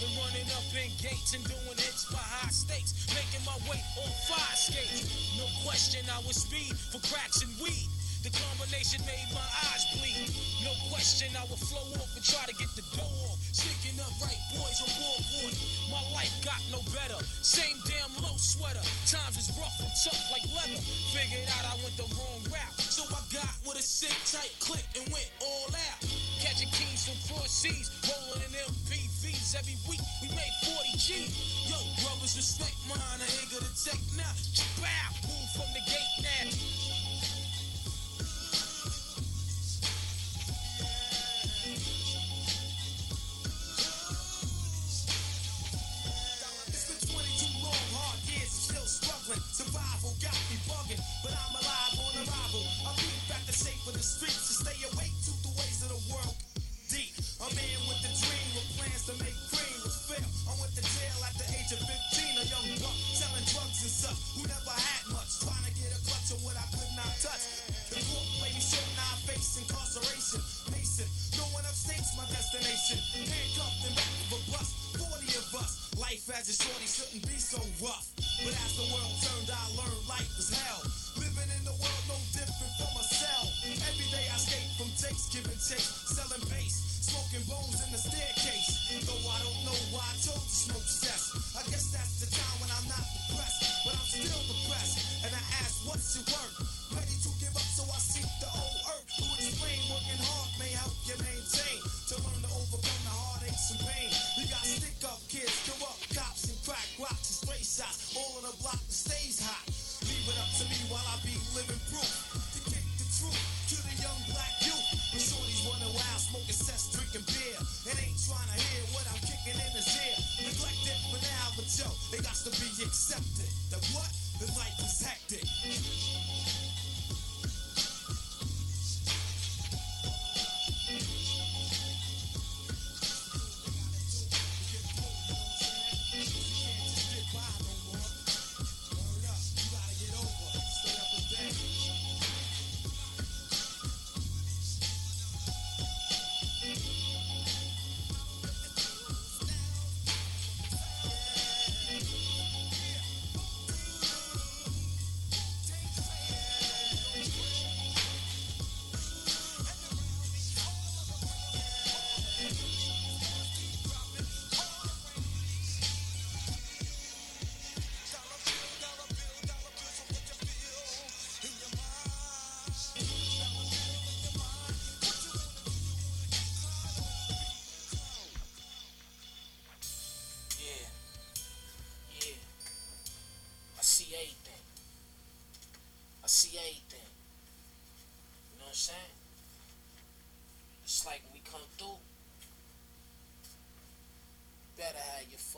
And 0.03 0.11
running 0.19 0.51
up 0.59 0.67
in 0.75 0.91
gates 0.99 1.39
and 1.39 1.43
doing 1.47 1.79
hits 1.79 2.11
for 2.11 2.19
high 2.19 2.51
stakes. 2.51 2.99
Making 3.15 3.47
my 3.47 3.55
way 3.71 3.79
on 4.03 4.11
fire 4.27 4.59
skates. 4.59 5.39
No 5.39 5.47
question, 5.63 6.03
I 6.11 6.19
was 6.27 6.43
speed 6.43 6.75
for 6.91 6.99
cracks 7.07 7.47
and 7.47 7.55
weed. 7.63 7.87
The 8.19 8.35
combination 8.35 8.99
made 9.07 9.31
my 9.31 9.47
eyes 9.71 9.87
bleed. 9.95 10.27
No 10.67 10.75
question, 10.91 11.31
I 11.39 11.47
would 11.47 11.63
flow 11.63 11.87
off 12.03 12.11
and 12.19 12.25
try 12.27 12.43
to 12.51 12.55
get 12.59 12.67
the 12.75 12.83
dough 12.99 13.31
off. 13.31 13.39
Sticking 13.55 13.95
up 14.03 14.11
right 14.19 14.43
boys 14.51 14.83
on 14.83 14.91
board. 14.99 15.55
My 15.87 16.03
life 16.19 16.35
got 16.43 16.59
no 16.75 16.83
better. 16.91 17.19
Same 17.47 17.79
damn 17.87 18.11
low 18.19 18.35
sweater. 18.35 18.83
Times 19.07 19.39
is 19.39 19.55
rough 19.55 19.79
and 19.79 19.91
tough 20.03 20.19
like 20.35 20.43
leather. 20.51 20.83
Figured 21.15 21.47
out 21.47 21.63
I 21.71 21.75
went 21.79 21.95
the 21.95 22.11
wrong 22.19 22.43
route. 22.51 22.75
So 22.83 23.07
I 23.07 23.23
got 23.31 23.55
with 23.63 23.79
a 23.79 23.87
sick 23.87 24.15
tight 24.27 24.51
click 24.59 24.83
and 24.99 25.07
went 25.15 25.31
all 25.39 25.71
out. 25.71 26.03
Catching 26.43 26.75
keys 26.75 27.07
from 27.07 27.19
cross 27.31 27.55
seas. 27.55 27.87
Rolling 28.03 28.43
in 28.43 28.53
MPVs 28.67 29.55
every 29.55 29.79
week. 29.87 30.03
We 30.19 30.35
made 30.35 30.55
40 30.67 30.99
G. 30.99 31.31
Yo, 31.71 31.79
brothers, 32.03 32.35
respect 32.35 32.75
mine. 32.91 33.23
I 33.23 33.31
ain't 33.31 33.51
gonna 33.55 33.71
take 33.79 34.03
now. 34.19 34.35
Bow. 34.83 35.07
Move 35.23 35.51
from 35.55 35.71
the 35.71 35.83
gate 35.87 36.15
now. 36.19 36.88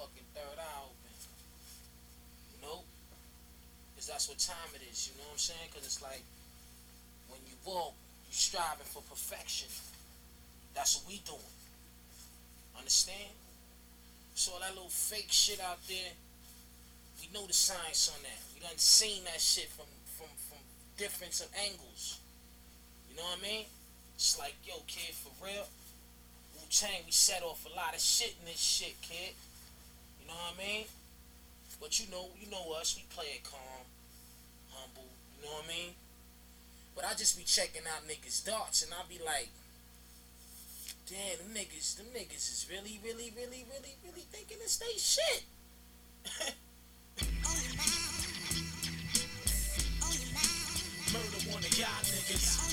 Fucking 0.01 0.25
third 0.33 0.57
eye 0.57 0.81
open. 0.81 1.13
Know? 2.65 2.81
Because 3.93 4.09
that's 4.09 4.29
what 4.29 4.41
time 4.41 4.73
it 4.73 4.81
is, 4.89 5.13
you 5.13 5.21
know 5.21 5.29
what 5.29 5.37
I'm 5.37 5.45
saying? 5.53 5.69
Because 5.69 5.85
it's 5.85 6.01
like 6.01 6.25
when 7.29 7.41
you 7.45 7.53
walk, 7.69 7.93
you 8.25 8.33
striving 8.33 8.89
for 8.89 9.05
perfection. 9.05 9.69
That's 10.73 10.97
what 10.97 11.05
we 11.05 11.21
doing. 11.29 11.53
Understand? 12.79 13.37
So 14.33 14.57
all 14.57 14.61
that 14.61 14.73
little 14.73 14.89
fake 14.89 15.29
shit 15.29 15.61
out 15.61 15.85
there, 15.85 16.17
we 17.21 17.29
know 17.37 17.45
the 17.47 17.53
science 17.53 18.09
on 18.09 18.23
that. 18.25 18.41
We 18.55 18.61
done 18.65 18.79
seen 18.81 19.25
that 19.25 19.41
shit 19.41 19.69
from 19.69 19.85
from 20.17 20.33
from 20.49 20.65
different 20.97 21.37
angles. 21.61 22.21
You 23.11 23.17
know 23.17 23.25
what 23.25 23.41
I 23.41 23.43
mean? 23.43 23.67
It's 24.15 24.39
like, 24.39 24.55
yo, 24.65 24.81
kid, 24.87 25.13
for 25.13 25.33
real. 25.45 25.69
Wu 26.57 26.65
Tang, 26.71 27.05
we 27.05 27.13
set 27.13 27.43
off 27.43 27.67
a 27.67 27.77
lot 27.77 27.93
of 27.93 28.01
shit 28.01 28.37
in 28.41 28.47
this 28.47 28.61
shit, 28.61 28.97
kid. 29.03 29.35
Know 30.31 30.39
what 30.39 30.55
I 30.55 30.63
mean? 30.63 30.85
But 31.81 31.99
you 31.99 32.07
know, 32.11 32.31
you 32.39 32.49
know 32.51 32.73
us, 32.79 32.95
we 32.95 33.03
play 33.11 33.35
it 33.35 33.43
calm, 33.43 33.83
humble. 34.71 35.11
You 35.35 35.47
know 35.49 35.55
what 35.59 35.65
I 35.65 35.69
mean? 35.69 35.91
But 36.95 37.05
I 37.05 37.15
just 37.15 37.37
be 37.37 37.43
checking 37.43 37.83
out 37.83 38.07
niggas' 38.07 38.45
darts, 38.47 38.85
and 38.85 38.93
I 38.95 39.03
be 39.09 39.19
like, 39.25 39.49
damn, 41.09 41.39
them 41.39 41.51
niggas, 41.51 41.97
them 41.97 42.07
niggas 42.15 42.47
is 42.47 42.67
really, 42.71 43.01
really, 43.03 43.33
really, 43.35 43.67
really, 43.67 43.97
really 44.07 44.27
thinking 44.31 44.59
it's 44.63 44.77
they 44.77 44.95
shit. 44.99 45.43
Murder 51.11 51.51
one 51.51 51.65
of 51.65 51.79
y'all 51.79 52.05
niggas. 52.07 52.70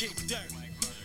Kick 0.00 0.16
dirt. 0.32 0.48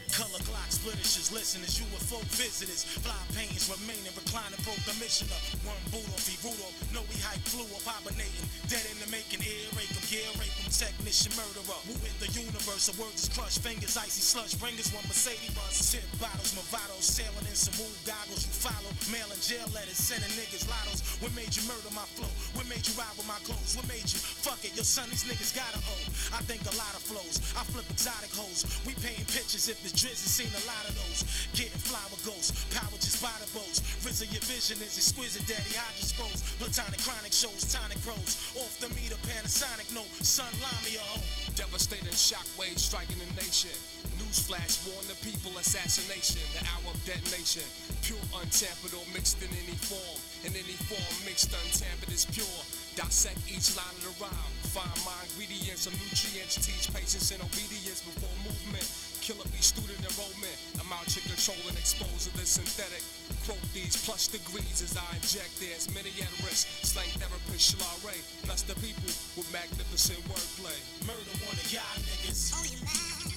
Color 0.08 0.40
clock 0.48 0.72
splitters, 0.72 1.28
listeners, 1.28 1.84
UFO 1.84 2.16
visitors. 2.32 2.88
Fly 3.04 3.12
pains 3.36 3.68
remaining, 3.68 4.16
reclining, 4.16 4.56
pro 4.64 4.72
commissioner. 4.88 5.36
One 5.68 5.76
Rudolph, 5.92 6.24
he 6.24 6.40
Rudolph. 6.40 6.72
No, 6.96 7.04
he 7.12 7.20
hype 7.20 7.44
flew 7.44 7.68
up, 7.76 7.84
hibernating. 7.84 8.48
Dead 8.72 8.88
in 8.88 8.96
the 9.04 9.12
making, 9.12 9.44
ear 9.44 9.68
rape 9.76 9.92
him, 9.92 10.00
gear 10.08 10.32
rape 10.40 10.56
him. 10.64 10.72
Technician 10.76 11.32
murderer. 11.40 11.80
Who 11.88 11.96
hit 12.04 12.12
the 12.20 12.28
universe? 12.36 12.92
The 12.92 13.00
words 13.00 13.24
is 13.24 13.32
crushed, 13.32 13.64
fingers, 13.64 13.96
icy 13.96 14.20
slush. 14.20 14.60
Bringers, 14.60 14.92
one 14.92 15.08
Mercedes 15.08 15.56
bus. 15.56 15.72
Tip 15.88 16.04
bottles, 16.20 16.52
Movados, 16.52 17.00
sailing 17.00 17.48
in 17.48 17.56
some 17.56 17.80
wool 17.80 17.96
goggles. 18.04 18.44
You 18.44 18.52
follow, 18.52 18.92
mail 19.08 19.24
mailing 19.24 19.40
jail 19.40 19.64
letters, 19.72 19.96
sending 19.96 20.28
niggas 20.36 20.68
lottos. 20.68 21.00
What 21.24 21.32
made 21.32 21.56
you 21.56 21.64
murder 21.64 21.88
my 21.96 22.04
flow? 22.20 22.28
What 22.60 22.68
made 22.68 22.84
you 22.84 22.92
ride 23.00 23.16
with 23.16 23.24
my 23.24 23.40
clothes? 23.48 23.80
What 23.80 23.88
made 23.88 24.04
you 24.04 24.20
fuck 24.20 24.60
it? 24.68 24.76
Yo, 24.76 24.84
son, 24.84 25.08
these 25.08 25.24
niggas 25.24 25.56
gotta 25.56 25.80
owe. 25.80 26.06
I 26.36 26.44
think 26.44 26.60
a 26.68 26.76
lot 26.76 26.92
of 26.92 27.08
flows. 27.08 27.40
I 27.56 27.64
flip 27.72 27.88
exotic 27.88 28.36
hoes. 28.36 28.68
We 28.84 29.00
painting 29.00 29.32
pictures 29.32 29.72
if 29.72 29.80
the 29.80 29.96
Driz 29.96 30.20
has 30.20 30.34
seen 30.36 30.52
a 30.52 30.64
lot 30.68 30.84
of 30.92 30.94
those. 31.00 31.24
Getting 31.56 31.80
flower 31.88 32.20
ghosts, 32.28 32.52
power 32.76 33.00
just 33.00 33.24
by 33.24 33.32
the 33.40 33.48
boats. 33.56 33.80
RZA, 34.04 34.28
your 34.28 34.44
vision 34.44 34.84
is 34.84 35.00
exquisite, 35.00 35.48
daddy. 35.48 35.72
Hydra 35.72 36.04
scrolls, 36.04 36.44
platonic 36.60 37.00
chronic 37.00 37.32
shows, 37.32 37.64
tonic 37.72 38.04
pros. 38.04 38.52
Off 38.60 38.76
the 38.84 38.92
meter, 38.92 39.16
Panasonic 39.24 39.88
no 39.96 40.04
Son, 40.20 40.52
me 40.84 40.98
a 40.98 41.04
home. 41.04 41.24
Devastating 41.56 42.12
shockwaves 42.12 42.80
striking 42.82 43.20
the 43.22 43.30
nation. 43.40 43.74
Newsflash 44.20 44.84
warn 44.88 45.06
the 45.08 45.18
people 45.24 45.56
assassination. 45.58 46.44
The 46.58 46.64
hour 46.68 46.92
of 46.92 47.00
detonation. 47.06 47.64
Pure 48.04 48.22
untampered 48.36 48.94
or 48.98 49.06
mixed 49.14 49.40
in 49.42 49.52
any 49.54 49.78
form. 49.78 50.20
In 50.44 50.54
any 50.54 50.78
form, 50.90 51.12
mixed 51.24 51.54
untampered 51.54 52.12
is 52.12 52.26
pure. 52.28 52.60
Dissect 53.00 53.40
each 53.48 53.76
line 53.78 53.96
of 54.00 54.04
the 54.04 54.14
rhyme. 54.24 54.54
Find 54.76 54.92
my 55.08 55.16
ingredients, 55.32 55.88
some 55.88 55.96
nutrients. 56.02 56.60
Teach 56.60 56.92
patience 56.92 57.32
and 57.32 57.42
obedience 57.42 58.04
before 58.04 58.36
movement. 58.44 58.88
Killer 59.26 59.50
be 59.50 59.58
student 59.58 59.98
enrollment. 60.06 60.54
I'm 60.78 60.94
out 60.94 61.10
here 61.10 61.26
controlling, 61.26 61.74
exposing 61.82 62.30
the 62.38 62.46
synthetic. 62.46 63.02
Quote 63.50 63.58
these 63.74 63.98
plus 64.06 64.30
degrees 64.30 64.86
as 64.86 64.94
I 64.94 65.02
inject 65.18 65.50
theirs. 65.58 65.90
Many 65.90 66.14
at 66.22 66.30
risk. 66.46 66.70
Slang 66.86 67.10
therapist 67.18 67.74
Shalare. 67.74 68.22
Bless 68.46 68.62
the 68.62 68.78
people 68.86 69.10
with 69.34 69.50
magnificent 69.50 70.22
wordplay. 70.30 70.78
Murder 71.10 71.34
one 71.42 71.58
of 71.58 71.66
y'all 71.74 71.98
niggas. 72.06 72.54
Oh 72.54 72.70
you 72.70 72.78
mad. 72.86 73.34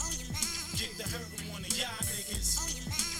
Oh, 0.00 0.08
you 0.08 0.32
mad? 0.32 0.64
Get 0.80 0.96
the 0.96 1.04
hurt 1.12 1.28
one 1.52 1.60
of 1.60 1.76
y'all 1.76 2.00
niggas. 2.08 2.56
Oh, 2.56 3.15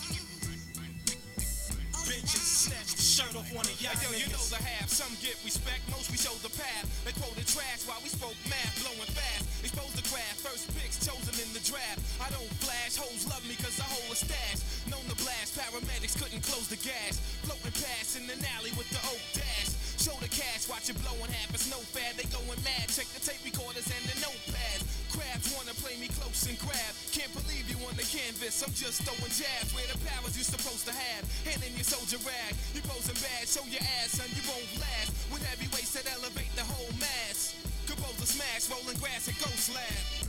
Bitches 2.06 2.70
snatch 2.70 2.94
the 2.94 3.02
shirt 3.02 3.34
off 3.34 3.50
one 3.50 3.66
of 3.66 3.74
y'all 3.82 3.90
Yo, 3.98 4.14
you 4.14 4.30
know 4.30 4.46
the 4.46 4.62
half. 4.62 4.86
Some 4.86 5.10
get 5.18 5.34
respect, 5.42 5.82
most 5.90 6.06
we 6.06 6.14
show 6.14 6.30
the 6.38 6.54
path. 6.54 6.86
They 7.02 7.10
quoted 7.18 7.42
trash 7.50 7.82
while 7.82 7.98
we 7.98 8.06
spoke 8.06 8.38
math, 8.46 8.78
blowing 8.78 9.10
fast. 9.10 9.42
Expose 9.66 9.90
the 9.98 10.06
craft, 10.06 10.38
first 10.38 10.70
picks 10.78 11.02
chosen 11.02 11.34
in 11.42 11.50
the 11.50 11.58
draft. 11.66 11.98
I 12.22 12.30
don't 12.30 12.46
flash, 12.62 12.94
hoes 12.94 13.26
love 13.26 13.42
me 13.50 13.58
cause 13.58 13.82
I 13.82 13.90
hold 13.90 14.14
a 14.14 14.18
stash. 14.22 14.62
Known 14.86 15.02
to 15.10 15.18
blast, 15.18 15.58
paramedics 15.58 16.14
couldn't 16.14 16.46
close 16.46 16.70
the 16.70 16.78
gas. 16.78 17.18
Floating 17.42 17.74
past 17.74 18.14
in 18.14 18.30
an 18.30 18.38
alley 18.54 18.70
with 18.78 18.86
the 18.94 19.02
oak 19.10 19.24
dash. 19.34 19.74
Show 19.98 20.14
the 20.22 20.30
cash, 20.30 20.70
watch 20.70 20.86
it 20.86 20.94
blowing 21.02 21.26
half 21.34 21.50
a 21.50 21.58
snow 21.58 21.82
fad. 21.90 22.14
They 22.14 22.30
going 22.30 22.62
mad, 22.62 22.86
check 22.86 23.10
the 23.18 23.22
tape 23.26 23.42
recorders 23.42 23.90
and 23.90 24.04
the 24.06 24.14
notepads. 24.22 24.95
Crabs 25.16 25.48
wanna 25.56 25.72
play 25.80 25.96
me 25.96 26.12
close 26.12 26.44
and 26.44 26.60
grab. 26.60 26.92
Can't 27.08 27.32
believe 27.32 27.64
you 27.72 27.80
on 27.88 27.96
the 27.96 28.04
canvas, 28.04 28.60
I'm 28.60 28.74
just 28.76 29.00
throwing 29.00 29.32
jabs. 29.32 29.72
Where 29.72 29.88
the 29.88 29.96
powers 30.04 30.36
you're 30.36 30.44
supposed 30.44 30.84
to 30.84 30.92
have. 30.92 31.24
Hand 31.48 31.64
in 31.64 31.72
your 31.72 31.88
soldier 31.88 32.20
rag. 32.20 32.52
You 32.76 32.84
posing 32.84 33.16
bad, 33.24 33.48
show 33.48 33.64
your 33.64 33.80
ass, 34.04 34.20
son, 34.20 34.28
you 34.36 34.44
won't 34.44 34.68
last. 34.76 35.16
With 35.32 35.40
heavyweights 35.40 35.96
that 35.96 36.04
elevate 36.12 36.52
the 36.52 36.68
whole 36.68 36.92
mass. 37.00 37.56
Compose 37.88 38.20
a 38.20 38.28
smash, 38.28 38.68
rolling 38.68 39.00
grass 39.00 39.24
and 39.24 39.38
ghost 39.40 39.72
lab. 39.72 40.25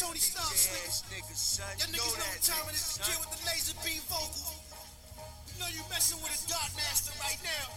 Tony 0.00 0.16
Stark 0.16 0.56
son. 0.56 1.68
Y'all 1.76 1.92
niggas 1.92 2.16
know 2.16 2.24
what 2.32 2.40
time 2.40 2.64
it 2.72 2.76
is 2.80 2.96
to 2.96 3.04
kill 3.04 3.20
with 3.20 3.36
the 3.36 3.40
laser 3.44 3.76
beam 3.84 4.00
vocals. 4.08 4.56
You 5.52 5.60
know 5.60 5.68
you 5.68 5.84
messing 5.92 6.16
with 6.24 6.32
a 6.32 6.40
dark 6.48 6.72
master 6.72 7.12
right 7.20 7.36
now. 7.44 7.68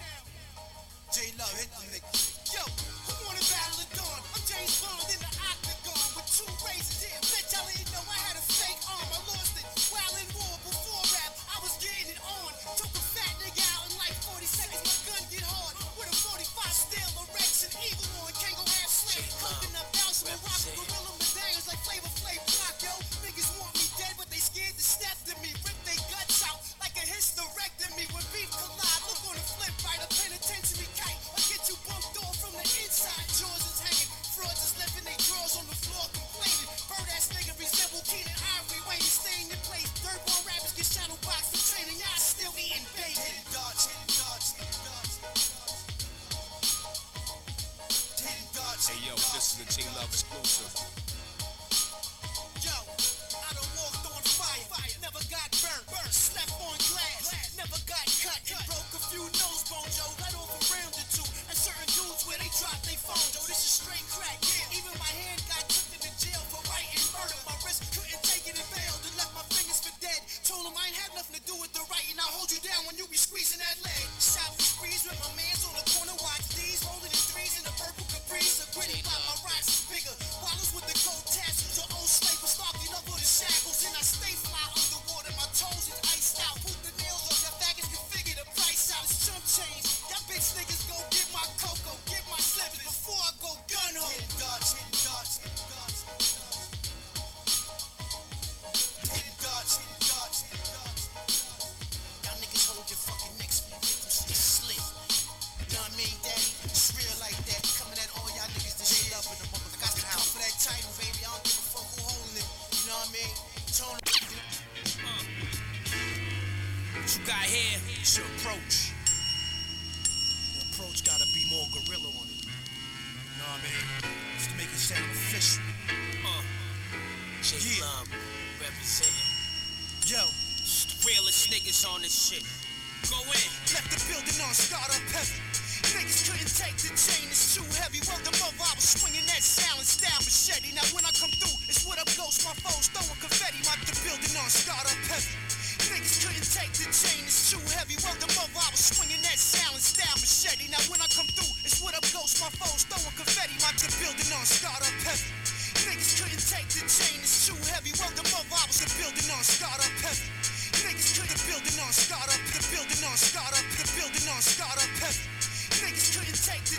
J 1.11 1.35
Love 1.35 1.51
hit 1.59 1.67
them 1.67 1.83
niggas. 1.91 2.39
Yo, 2.47 2.63
who 2.63 3.27
wanna 3.27 3.43
battle 3.43 3.75
the 3.75 3.87
dawn? 3.99 4.23
I'm 4.23 4.43
James 4.47 4.71
Bond 4.79 5.03
in 5.11 5.19
the 5.19 5.31
octagon 5.35 5.99
with 6.15 6.27
two 6.31 6.47
razors. 6.63 7.03
Yeah, 7.03 7.19
bitch, 7.27 7.51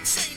it's 0.01 0.29
too 0.29 0.34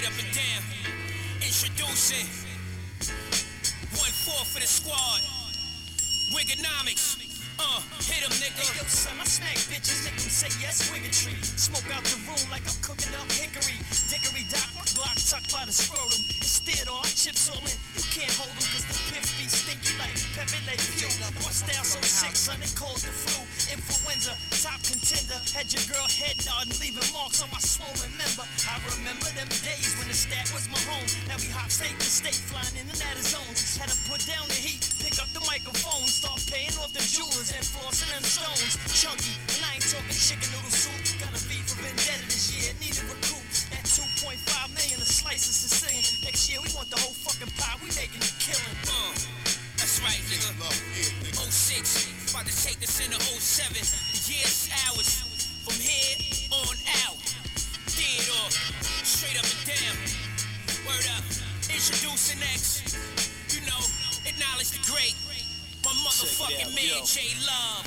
Straight 0.00 0.16
up 0.16 0.24
and 0.24 0.32
down. 0.32 0.62
Introducing. 1.44 2.24
One 4.00 4.14
four 4.24 4.40
for 4.48 4.56
the 4.56 4.64
squad. 4.64 5.20
Wigonomics. 6.32 7.20
Uh, 7.60 7.84
hit 8.08 8.24
'em, 8.24 8.32
nigga. 8.40 8.64
Hey, 8.64 8.80
yo, 8.80 8.88
son, 8.88 9.20
I 9.20 9.28
smack 9.28 9.60
bitches, 9.68 10.00
make 10.08 10.16
them 10.16 10.32
say 10.32 10.48
yes, 10.56 10.88
tree. 10.88 11.36
Smoke 11.60 11.84
out 11.92 12.00
the 12.08 12.16
room 12.24 12.40
like 12.48 12.64
I'm 12.64 12.80
cooking 12.80 13.12
up 13.12 13.28
hickory. 13.28 13.76
Dickory 14.08 14.48
dock, 14.48 14.72
my 14.72 14.88
Glock 14.96 15.20
tucked 15.20 15.52
by 15.52 15.68
the 15.68 15.72
scrotum. 15.76 16.16
Instead, 16.40 16.88
all 16.88 17.04
chips 17.04 17.52
all 17.52 17.60
in. 17.60 17.76
You 17.92 18.04
can't 18.08 18.32
hold 18.40 18.48
them 18.56 18.64
cause 18.72 18.88
the 18.88 18.96
piff 19.12 19.28
be 19.36 19.44
stinky 19.52 19.92
like 20.00 20.16
Pepe 20.32 20.64
Le 20.64 20.80
Pew. 20.96 21.12
My 21.44 21.52
style 21.52 21.84
so 21.84 22.00
sick, 22.00 22.36
son, 22.40 22.56
they 22.56 22.72
call 22.72 22.96
the 22.96 23.12
flu. 23.12 23.44
Influenza, 23.70 24.34
top 24.66 24.82
contender. 24.82 25.38
Had 25.54 25.70
your 25.70 25.86
girl 25.86 26.02
head 26.10 26.34
nodding, 26.42 26.74
leaving 26.82 27.06
marks 27.14 27.38
on 27.38 27.46
my 27.54 27.62
swollen 27.62 28.10
member. 28.18 28.42
I 28.66 28.82
remember 28.98 29.30
them 29.38 29.46
days 29.62 29.94
when 29.94 30.10
the 30.10 30.18
stat 30.18 30.50
was 30.50 30.66
my 30.66 30.80
home. 30.90 31.06
Now 31.30 31.38
we 31.38 31.46
hop 31.54 31.70
state 31.70 31.94
to 31.94 32.10
state, 32.10 32.34
flying 32.50 32.74
in 32.74 32.90
and 32.90 32.98
out 32.98 33.14
of 33.14 33.22
zones. 33.22 33.78
Had 33.78 33.94
to 33.94 33.98
put 34.10 34.26
down 34.26 34.42
the 34.50 34.58
heat, 34.58 34.82
pick 34.98 35.22
up 35.22 35.30
the 35.30 35.42
microphone, 35.46 36.02
start 36.10 36.42
paying 36.50 36.74
off 36.82 36.90
the 36.90 37.04
jewelers 37.06 37.54
and 37.54 37.62
flossing 37.62 38.10
them 38.10 38.26
stones. 38.26 38.74
Chunky, 38.90 39.38
and 39.54 39.62
I 39.62 39.78
ain't 39.78 39.86
talking 39.86 40.18
chicken 40.18 40.50
noodle 40.50 40.74
soup. 40.74 41.22
Got 41.22 41.30
a 41.30 41.40
beef 41.46 41.62
for 41.70 41.78
vendetta 41.78 42.26
this 42.26 42.50
year, 42.50 42.74
need 42.82 42.98
to 42.98 43.06
recoup. 43.06 43.46
That 43.70 43.86
2.5 43.86 44.34
million 44.74 44.98
a 44.98 45.06
slice 45.06 45.46
is 45.46 45.62
singing. 45.70 46.26
Next 46.26 46.50
year 46.50 46.58
we 46.58 46.74
want 46.74 46.90
the 46.90 46.98
whole 46.98 47.14
fucking 47.14 47.54
pie, 47.54 47.78
we 47.78 47.94
making 47.94 48.18
a 48.18 48.30
killing. 48.42 48.78
Uh, 48.90 49.14
that's 49.78 50.02
right, 50.02 50.18
nigga. 50.26 50.58
06, 51.50 52.19
about 52.30 52.46
to 52.46 52.62
take 52.62 52.78
this 52.78 53.00
into 53.00 53.18
07. 53.18 53.74
The 53.74 54.20
year's 54.30 54.70
ours. 54.86 55.10
From 55.66 55.74
here 55.74 56.14
on 56.52 56.76
out. 57.06 57.18
Straight 59.02 59.38
up 59.38 59.44
and 59.44 59.66
down. 59.66 59.96
Word 60.86 61.06
up. 61.18 61.24
Introducing 61.66 62.38
next. 62.38 62.94
You 63.50 63.66
know, 63.66 63.82
acknowledge 64.26 64.70
the 64.70 64.82
great. 64.90 65.14
My 65.84 65.90
motherfucking 65.90 66.74
man, 66.74 67.04
J 67.04 67.34
Love. 67.46 67.86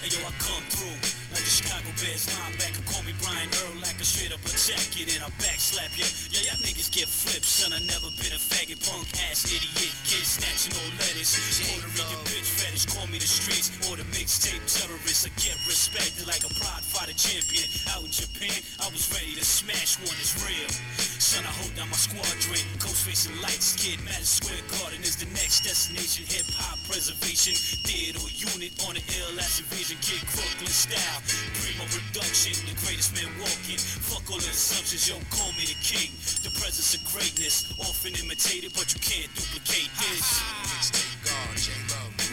Hey 0.00 0.08
yo, 0.08 0.26
I 0.26 0.32
come 0.40 0.64
through 0.70 1.21
like 1.32 1.44
the 1.44 1.50
Chicago 1.50 1.88
Bears 1.96 2.28
linebacker. 2.28 2.84
Call 2.92 3.02
me 3.08 3.16
Brian 3.24 3.48
Urlacher, 3.64 4.04
straight 4.04 4.32
up 4.32 4.44
a 4.44 4.52
jacket 4.52 5.16
and 5.16 5.24
I 5.24 5.30
backslap 5.40 5.92
ya. 5.96 6.04
Yeah, 6.28 6.52
y'all 6.52 6.60
niggas 6.60 6.92
get 6.92 7.08
flipped, 7.08 7.48
son. 7.48 7.72
I 7.72 7.80
never 7.88 8.12
been 8.20 8.36
a 8.36 8.40
faggot, 8.40 8.84
punk 8.84 9.08
ass 9.28 9.48
idiot. 9.48 9.92
Kid 10.04 10.24
snatching 10.28 10.76
old 10.76 10.92
lettuce. 11.00 11.32
Puerto 11.64 11.88
Rican 11.96 12.20
bitch 12.28 12.48
fetish, 12.60 12.86
call 12.92 13.08
me 13.08 13.16
the 13.16 13.28
streets 13.28 13.72
or 13.88 13.96
the 13.96 14.04
mixtape 14.12 14.60
terrorist. 14.68 15.24
I 15.24 15.32
get 15.40 15.56
respected 15.64 16.28
like 16.28 16.44
a 16.44 16.52
pride 16.60 16.84
fighter 16.84 17.16
champion. 17.16 17.64
Out 17.96 18.04
in 18.04 18.12
Japan, 18.12 18.60
I 18.84 18.92
was 18.92 19.08
ready 19.16 19.32
to 19.40 19.44
smash 19.44 19.96
one. 20.04 20.16
It's 20.20 20.36
real. 20.44 20.68
Son, 21.16 21.44
I 21.48 21.52
hold 21.64 21.72
down 21.72 21.88
my 21.88 21.96
squadron. 21.96 22.60
Coast 22.76 23.08
facing 23.08 23.34
lights, 23.40 23.72
kid. 23.78 23.96
Madison 24.04 24.44
Square 24.44 24.64
Garden 24.76 25.00
is 25.00 25.16
the 25.16 25.28
next 25.32 25.64
destination. 25.64 26.28
Hip 26.28 26.46
hop 26.60 26.76
preservation. 26.84 27.56
Theater 27.88 28.20
unit 28.28 28.76
on 28.84 29.00
the 29.00 29.02
ill 29.16 29.40
ass 29.40 29.64
invasion. 29.64 29.96
Kid 30.04 30.20
Crooklyn 30.28 30.68
style. 30.68 31.21
Primo 31.26 31.86
production, 31.86 32.52
the 32.66 32.74
greatest 32.82 33.14
man 33.14 33.30
walking. 33.38 33.78
Fuck 33.78 34.26
all 34.30 34.38
the 34.38 34.50
assumptions, 34.50 35.08
yo, 35.08 35.16
call 35.30 35.52
me 35.54 35.64
the 35.66 35.78
king. 35.78 36.10
The 36.42 36.50
presence 36.58 36.94
of 36.98 37.02
greatness, 37.12 37.70
often 37.78 38.12
imitated, 38.18 38.72
but 38.74 38.90
you 38.92 39.00
can't 39.00 39.30
duplicate 39.34 39.90
this. 40.02 40.42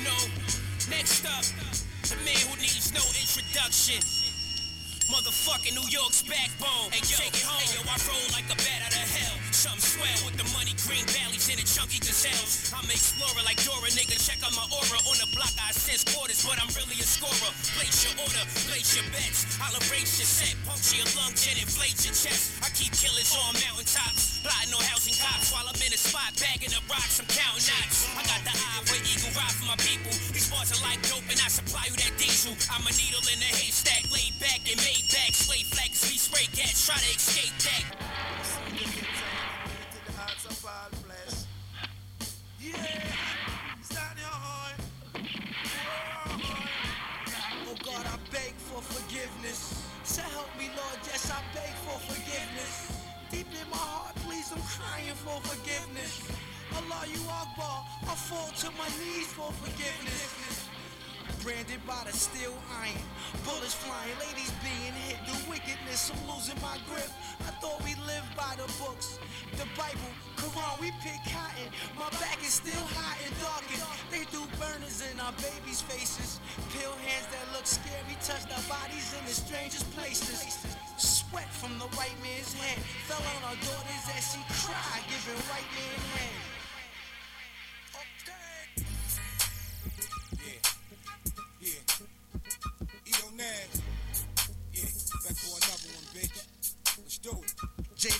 No, 0.03 0.17
next 0.89 1.25
up, 1.25 1.45
the 2.09 2.17
man 2.25 2.41
who 2.49 2.55
needs 2.57 2.91
no 2.93 3.03
introduction. 3.13 4.01
Motherfucking 5.09 5.73
New 5.73 5.89
York's 5.89 6.21
backbone. 6.21 6.93
Hey 6.93 7.01
yo, 7.01 7.17
take 7.17 7.33
it 7.33 7.41
home. 7.41 7.57
Hey 7.65 7.73
yo, 7.73 7.81
I 7.85 7.97
roll 8.05 8.25
like 8.33 8.45
a 8.45 8.57
bat 8.57 8.85
out 8.85 8.93
of 8.93 9.09
hell. 9.09 9.48
Some 9.59 9.75
swell 9.75 10.23
with 10.23 10.39
the 10.39 10.47
money, 10.55 10.71
green 10.87 11.03
valleys 11.11 11.51
and 11.51 11.59
the 11.59 11.67
chunky 11.67 11.99
gazelles. 11.99 12.71
I'm 12.71 12.87
an 12.87 12.95
explorer 12.95 13.43
like 13.43 13.59
Dora, 13.67 13.91
nigga. 13.91 14.15
Check 14.15 14.39
out 14.39 14.55
my 14.55 14.63
aura. 14.71 15.03
On 15.03 15.19
the 15.19 15.27
block, 15.35 15.51
I 15.59 15.75
sense 15.75 16.07
quarters, 16.07 16.47
but 16.47 16.55
I'm 16.63 16.71
really 16.79 16.95
a 16.95 17.03
scorer. 17.03 17.51
Place 17.75 18.07
your 18.07 18.15
order, 18.23 18.39
place 18.71 18.95
your 18.95 19.03
bets. 19.11 19.59
I'll 19.59 19.75
arrange 19.83 20.15
your 20.15 20.31
set, 20.31 20.55
puncture 20.63 21.03
your 21.03 21.11
lungs 21.19 21.43
and 21.43 21.59
inflate 21.59 21.99
your 22.07 22.15
chest. 22.15 22.55
I 22.63 22.71
keep 22.71 22.95
killers 22.95 23.35
on 23.35 23.51
mountaintops, 23.59 24.39
plotting 24.47 24.71
on 24.71 24.79
housing 24.79 25.19
cops 25.19 25.51
while 25.51 25.67
I'm 25.67 25.75
in 25.83 25.91
a 25.91 25.99
spot 25.99 26.39
bagging 26.39 26.71
up 26.71 26.87
rocks. 26.87 27.19
I'm 27.19 27.27
counting 27.27 27.67
knots. 27.67 28.07
I 28.15 28.23
got 28.31 28.39
the 28.47 28.55
eye 28.55 28.79
for 28.87 28.95
eagle 28.95 29.35
ride 29.35 29.51
for 29.59 29.67
my 29.67 29.75
people. 29.83 30.15
These 30.31 30.47
bars 30.47 30.71
are 30.71 30.79
like 30.87 31.03
dope, 31.11 31.27
and 31.27 31.35
I 31.35 31.51
supply 31.51 31.83
you 31.83 31.99
that 31.99 32.15
diesel. 32.15 32.55
I'm 32.71 32.87
a 32.87 32.95
needle 32.95 33.27
in 33.27 33.43
a 33.43 33.51
haystack, 33.59 34.07
laid 34.07 34.39
back 34.39 34.63
and 34.71 34.79
made 34.87 35.03
back. 35.11 35.35
Slave 35.35 35.67
flags, 35.67 35.99
we 36.07 36.15
spray 36.15 36.47
cats, 36.55 36.87
try 36.87 36.95
to 36.95 37.11
escape 37.11 37.59
that. 37.67 37.83
Oh 42.61 42.65
God, 47.85 48.05
I 48.05 48.17
beg 48.31 48.53
for 48.67 48.81
forgiveness. 48.81 49.87
So 50.03 50.21
help 50.23 50.49
me, 50.59 50.67
Lord, 50.75 50.99
yes, 51.05 51.31
I 51.31 51.39
beg 51.55 51.71
for 51.87 51.97
forgiveness. 52.11 52.91
Deep 53.31 53.47
in 53.61 53.69
my 53.71 53.77
heart, 53.77 54.15
please, 54.27 54.51
I'm 54.51 54.61
crying 54.63 55.15
for 55.15 55.39
forgiveness. 55.47 56.27
Allah, 56.75 57.05
you 57.07 57.21
Akbar, 57.29 57.85
I 58.03 58.15
fall 58.15 58.49
to 58.59 58.71
my 58.77 58.89
knees 58.99 59.27
for 59.33 59.51
forgiveness. 59.63 60.65
branded 61.43 61.79
by 61.87 62.01
the 62.05 62.13
steel 62.13 62.53
iron. 62.71 63.01
Bullets 63.45 63.73
flying, 63.75 64.15
ladies 64.19 64.51
being 64.63 64.93
hit, 65.07 65.17
the 65.27 65.35
wickedness, 65.49 66.11
I'm 66.11 66.21
losing 66.29 66.59
my 66.61 66.77
grip. 66.89 67.09
I 67.41 67.51
thought 67.61 67.81
we 67.83 67.95
lived 68.07 68.31
by 68.37 68.53
the 68.57 68.67
books, 68.81 69.19
the 69.57 69.65
Bible, 69.77 70.13
We 70.81 70.91
pick 71.03 71.21
cotton. 71.29 71.69
My 71.93 72.09
back 72.17 72.41
is 72.41 72.57
still 72.57 72.85
hot 72.97 73.17
and 73.21 73.35
darkened. 73.37 73.83
They 74.09 74.25
do 74.31 74.41
burners 74.57 75.03
in 75.05 75.19
our 75.19 75.33
babies' 75.33 75.81
faces. 75.81 76.39
Pill 76.73 76.95
hands 77.05 77.27
that 77.29 77.45
look 77.53 77.67
scary, 77.67 78.17
touch 78.23 78.49
our 78.49 78.63
bodies 78.65 79.13
in 79.13 79.25
the 79.25 79.35
strangest 79.35 79.85
places. 79.93 80.57
Sweat 80.97 81.51
from 81.53 81.77
the 81.77 81.85
white 81.93 82.17
man's 82.23 82.53
hand 82.53 82.81
fell 83.05 83.21
on 83.21 83.51
our 83.51 83.59
daughters 83.61 84.05
as 84.17 84.33
she 84.33 84.41
cried, 84.65 85.03
giving 85.11 85.37
white 85.51 85.69
man 85.77 85.99
hand. 86.17 86.38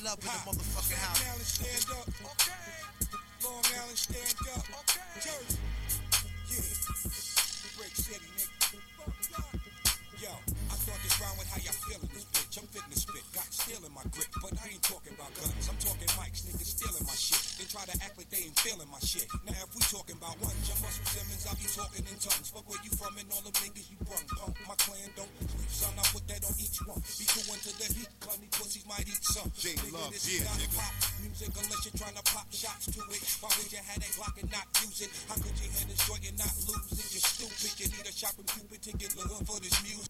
Love 0.10 0.18
in 0.18 0.26
the 0.26 0.58
motherfucking 0.58 0.98
Long. 1.06 1.22
Island, 1.30 1.46
stand 1.46 1.86
up. 1.94 2.10
Okay. 2.34 2.66
Long 3.46 3.62
Island, 3.78 3.94
stand 3.94 4.42
up. 4.58 4.66
Okay. 4.82 5.06
Jersey. 5.22 5.62
Yeah. 6.50 7.78
Brick 7.78 7.94
City, 7.94 8.26
nigga. 8.34 8.74
Yo, 10.18 10.34
I 10.34 10.76
thought 10.82 11.02
this 11.06 11.22
round 11.22 11.38
with 11.38 11.46
how 11.54 11.62
y'all 11.62 11.78
feeling 11.86 12.10
this 12.10 12.26
bitch. 12.26 12.58
I'm 12.58 12.66
fitting 12.74 12.90
to 12.90 12.98
spit, 12.98 13.22
got 13.36 13.54
steel 13.54 13.86
in 13.86 13.94
my 13.94 14.02
grip, 14.10 14.34
but 14.42 14.58
I 14.58 14.74
ain't 14.74 14.82
talking 14.82 15.14
about 15.14 15.30
guns. 15.38 15.70
I'm 15.70 15.78
talking 15.78 16.08
mics, 16.18 16.42
niggas 16.42 16.74
stealing 16.74 17.06
my 17.06 17.14
shit. 17.14 17.49
Try 17.70 17.86
to 17.86 18.02
act 18.02 18.18
like 18.18 18.34
they 18.34 18.50
ain't 18.50 18.58
feeling 18.66 18.90
my 18.90 18.98
shit. 18.98 19.30
Now 19.46 19.54
if 19.54 19.70
we 19.78 19.82
talking 19.94 20.18
about 20.18 20.34
one, 20.42 20.58
Jim 20.66 20.74
Russell 20.82 21.06
Simmons, 21.06 21.46
I 21.46 21.54
be 21.54 21.70
talking 21.70 22.02
in 22.02 22.18
tongues. 22.18 22.50
Fuck 22.50 22.66
where 22.66 22.82
you 22.82 22.90
from 22.98 23.14
and 23.14 23.30
all 23.30 23.46
the 23.46 23.54
niggas 23.62 23.94
you 23.94 23.98
brung. 24.02 24.26
Punk, 24.26 24.58
my 24.66 24.74
clan 24.82 25.06
don't 25.14 25.30
sleep, 25.38 25.70
son. 25.70 25.94
I 25.94 26.02
put 26.10 26.26
that 26.34 26.42
on 26.50 26.58
each 26.58 26.82
one. 26.90 26.98
Be 26.98 27.30
cool 27.30 27.46
into 27.54 27.70
the 27.78 27.88
heat, 27.94 28.10
cunny 28.26 28.50
pussies 28.58 28.90
might 28.90 29.06
eat 29.06 29.22
some. 29.22 29.54
J 29.54 29.78
Nigga, 29.78 30.02
Love, 30.02 30.10
this 30.10 30.26
yeah, 30.26 30.42
is 30.42 30.50
not 30.50 30.58
nigga. 30.58 30.82
pop 30.82 30.94
music 31.22 31.52
unless 31.62 31.82
you're 31.86 32.00
trying 32.02 32.18
to 32.18 32.26
pop 32.26 32.48
shots 32.50 32.86
to 32.90 33.02
it. 33.06 33.22
Why 33.38 33.54
would 33.54 33.70
you 33.70 33.82
have 33.86 34.00
that 34.02 34.12
Glock 34.18 34.36
and 34.42 34.50
not 34.50 34.66
use 34.82 35.00
it? 35.06 35.14
How 35.30 35.38
could 35.38 35.54
you 35.62 35.70
hear 35.70 35.86
this 35.86 36.02
joint 36.10 36.26
and 36.26 36.38
not 36.42 36.54
lose 36.66 36.90
it? 36.98 37.06
You're 37.14 37.22
stupid. 37.22 37.70
You 37.78 37.88
need 37.94 38.08
a 38.10 38.14
shopping 38.18 38.50
cupid 38.50 38.82
to 38.82 38.92
get 38.98 39.14
love 39.14 39.46
for 39.46 39.62
this 39.62 39.78
music. 39.86 40.10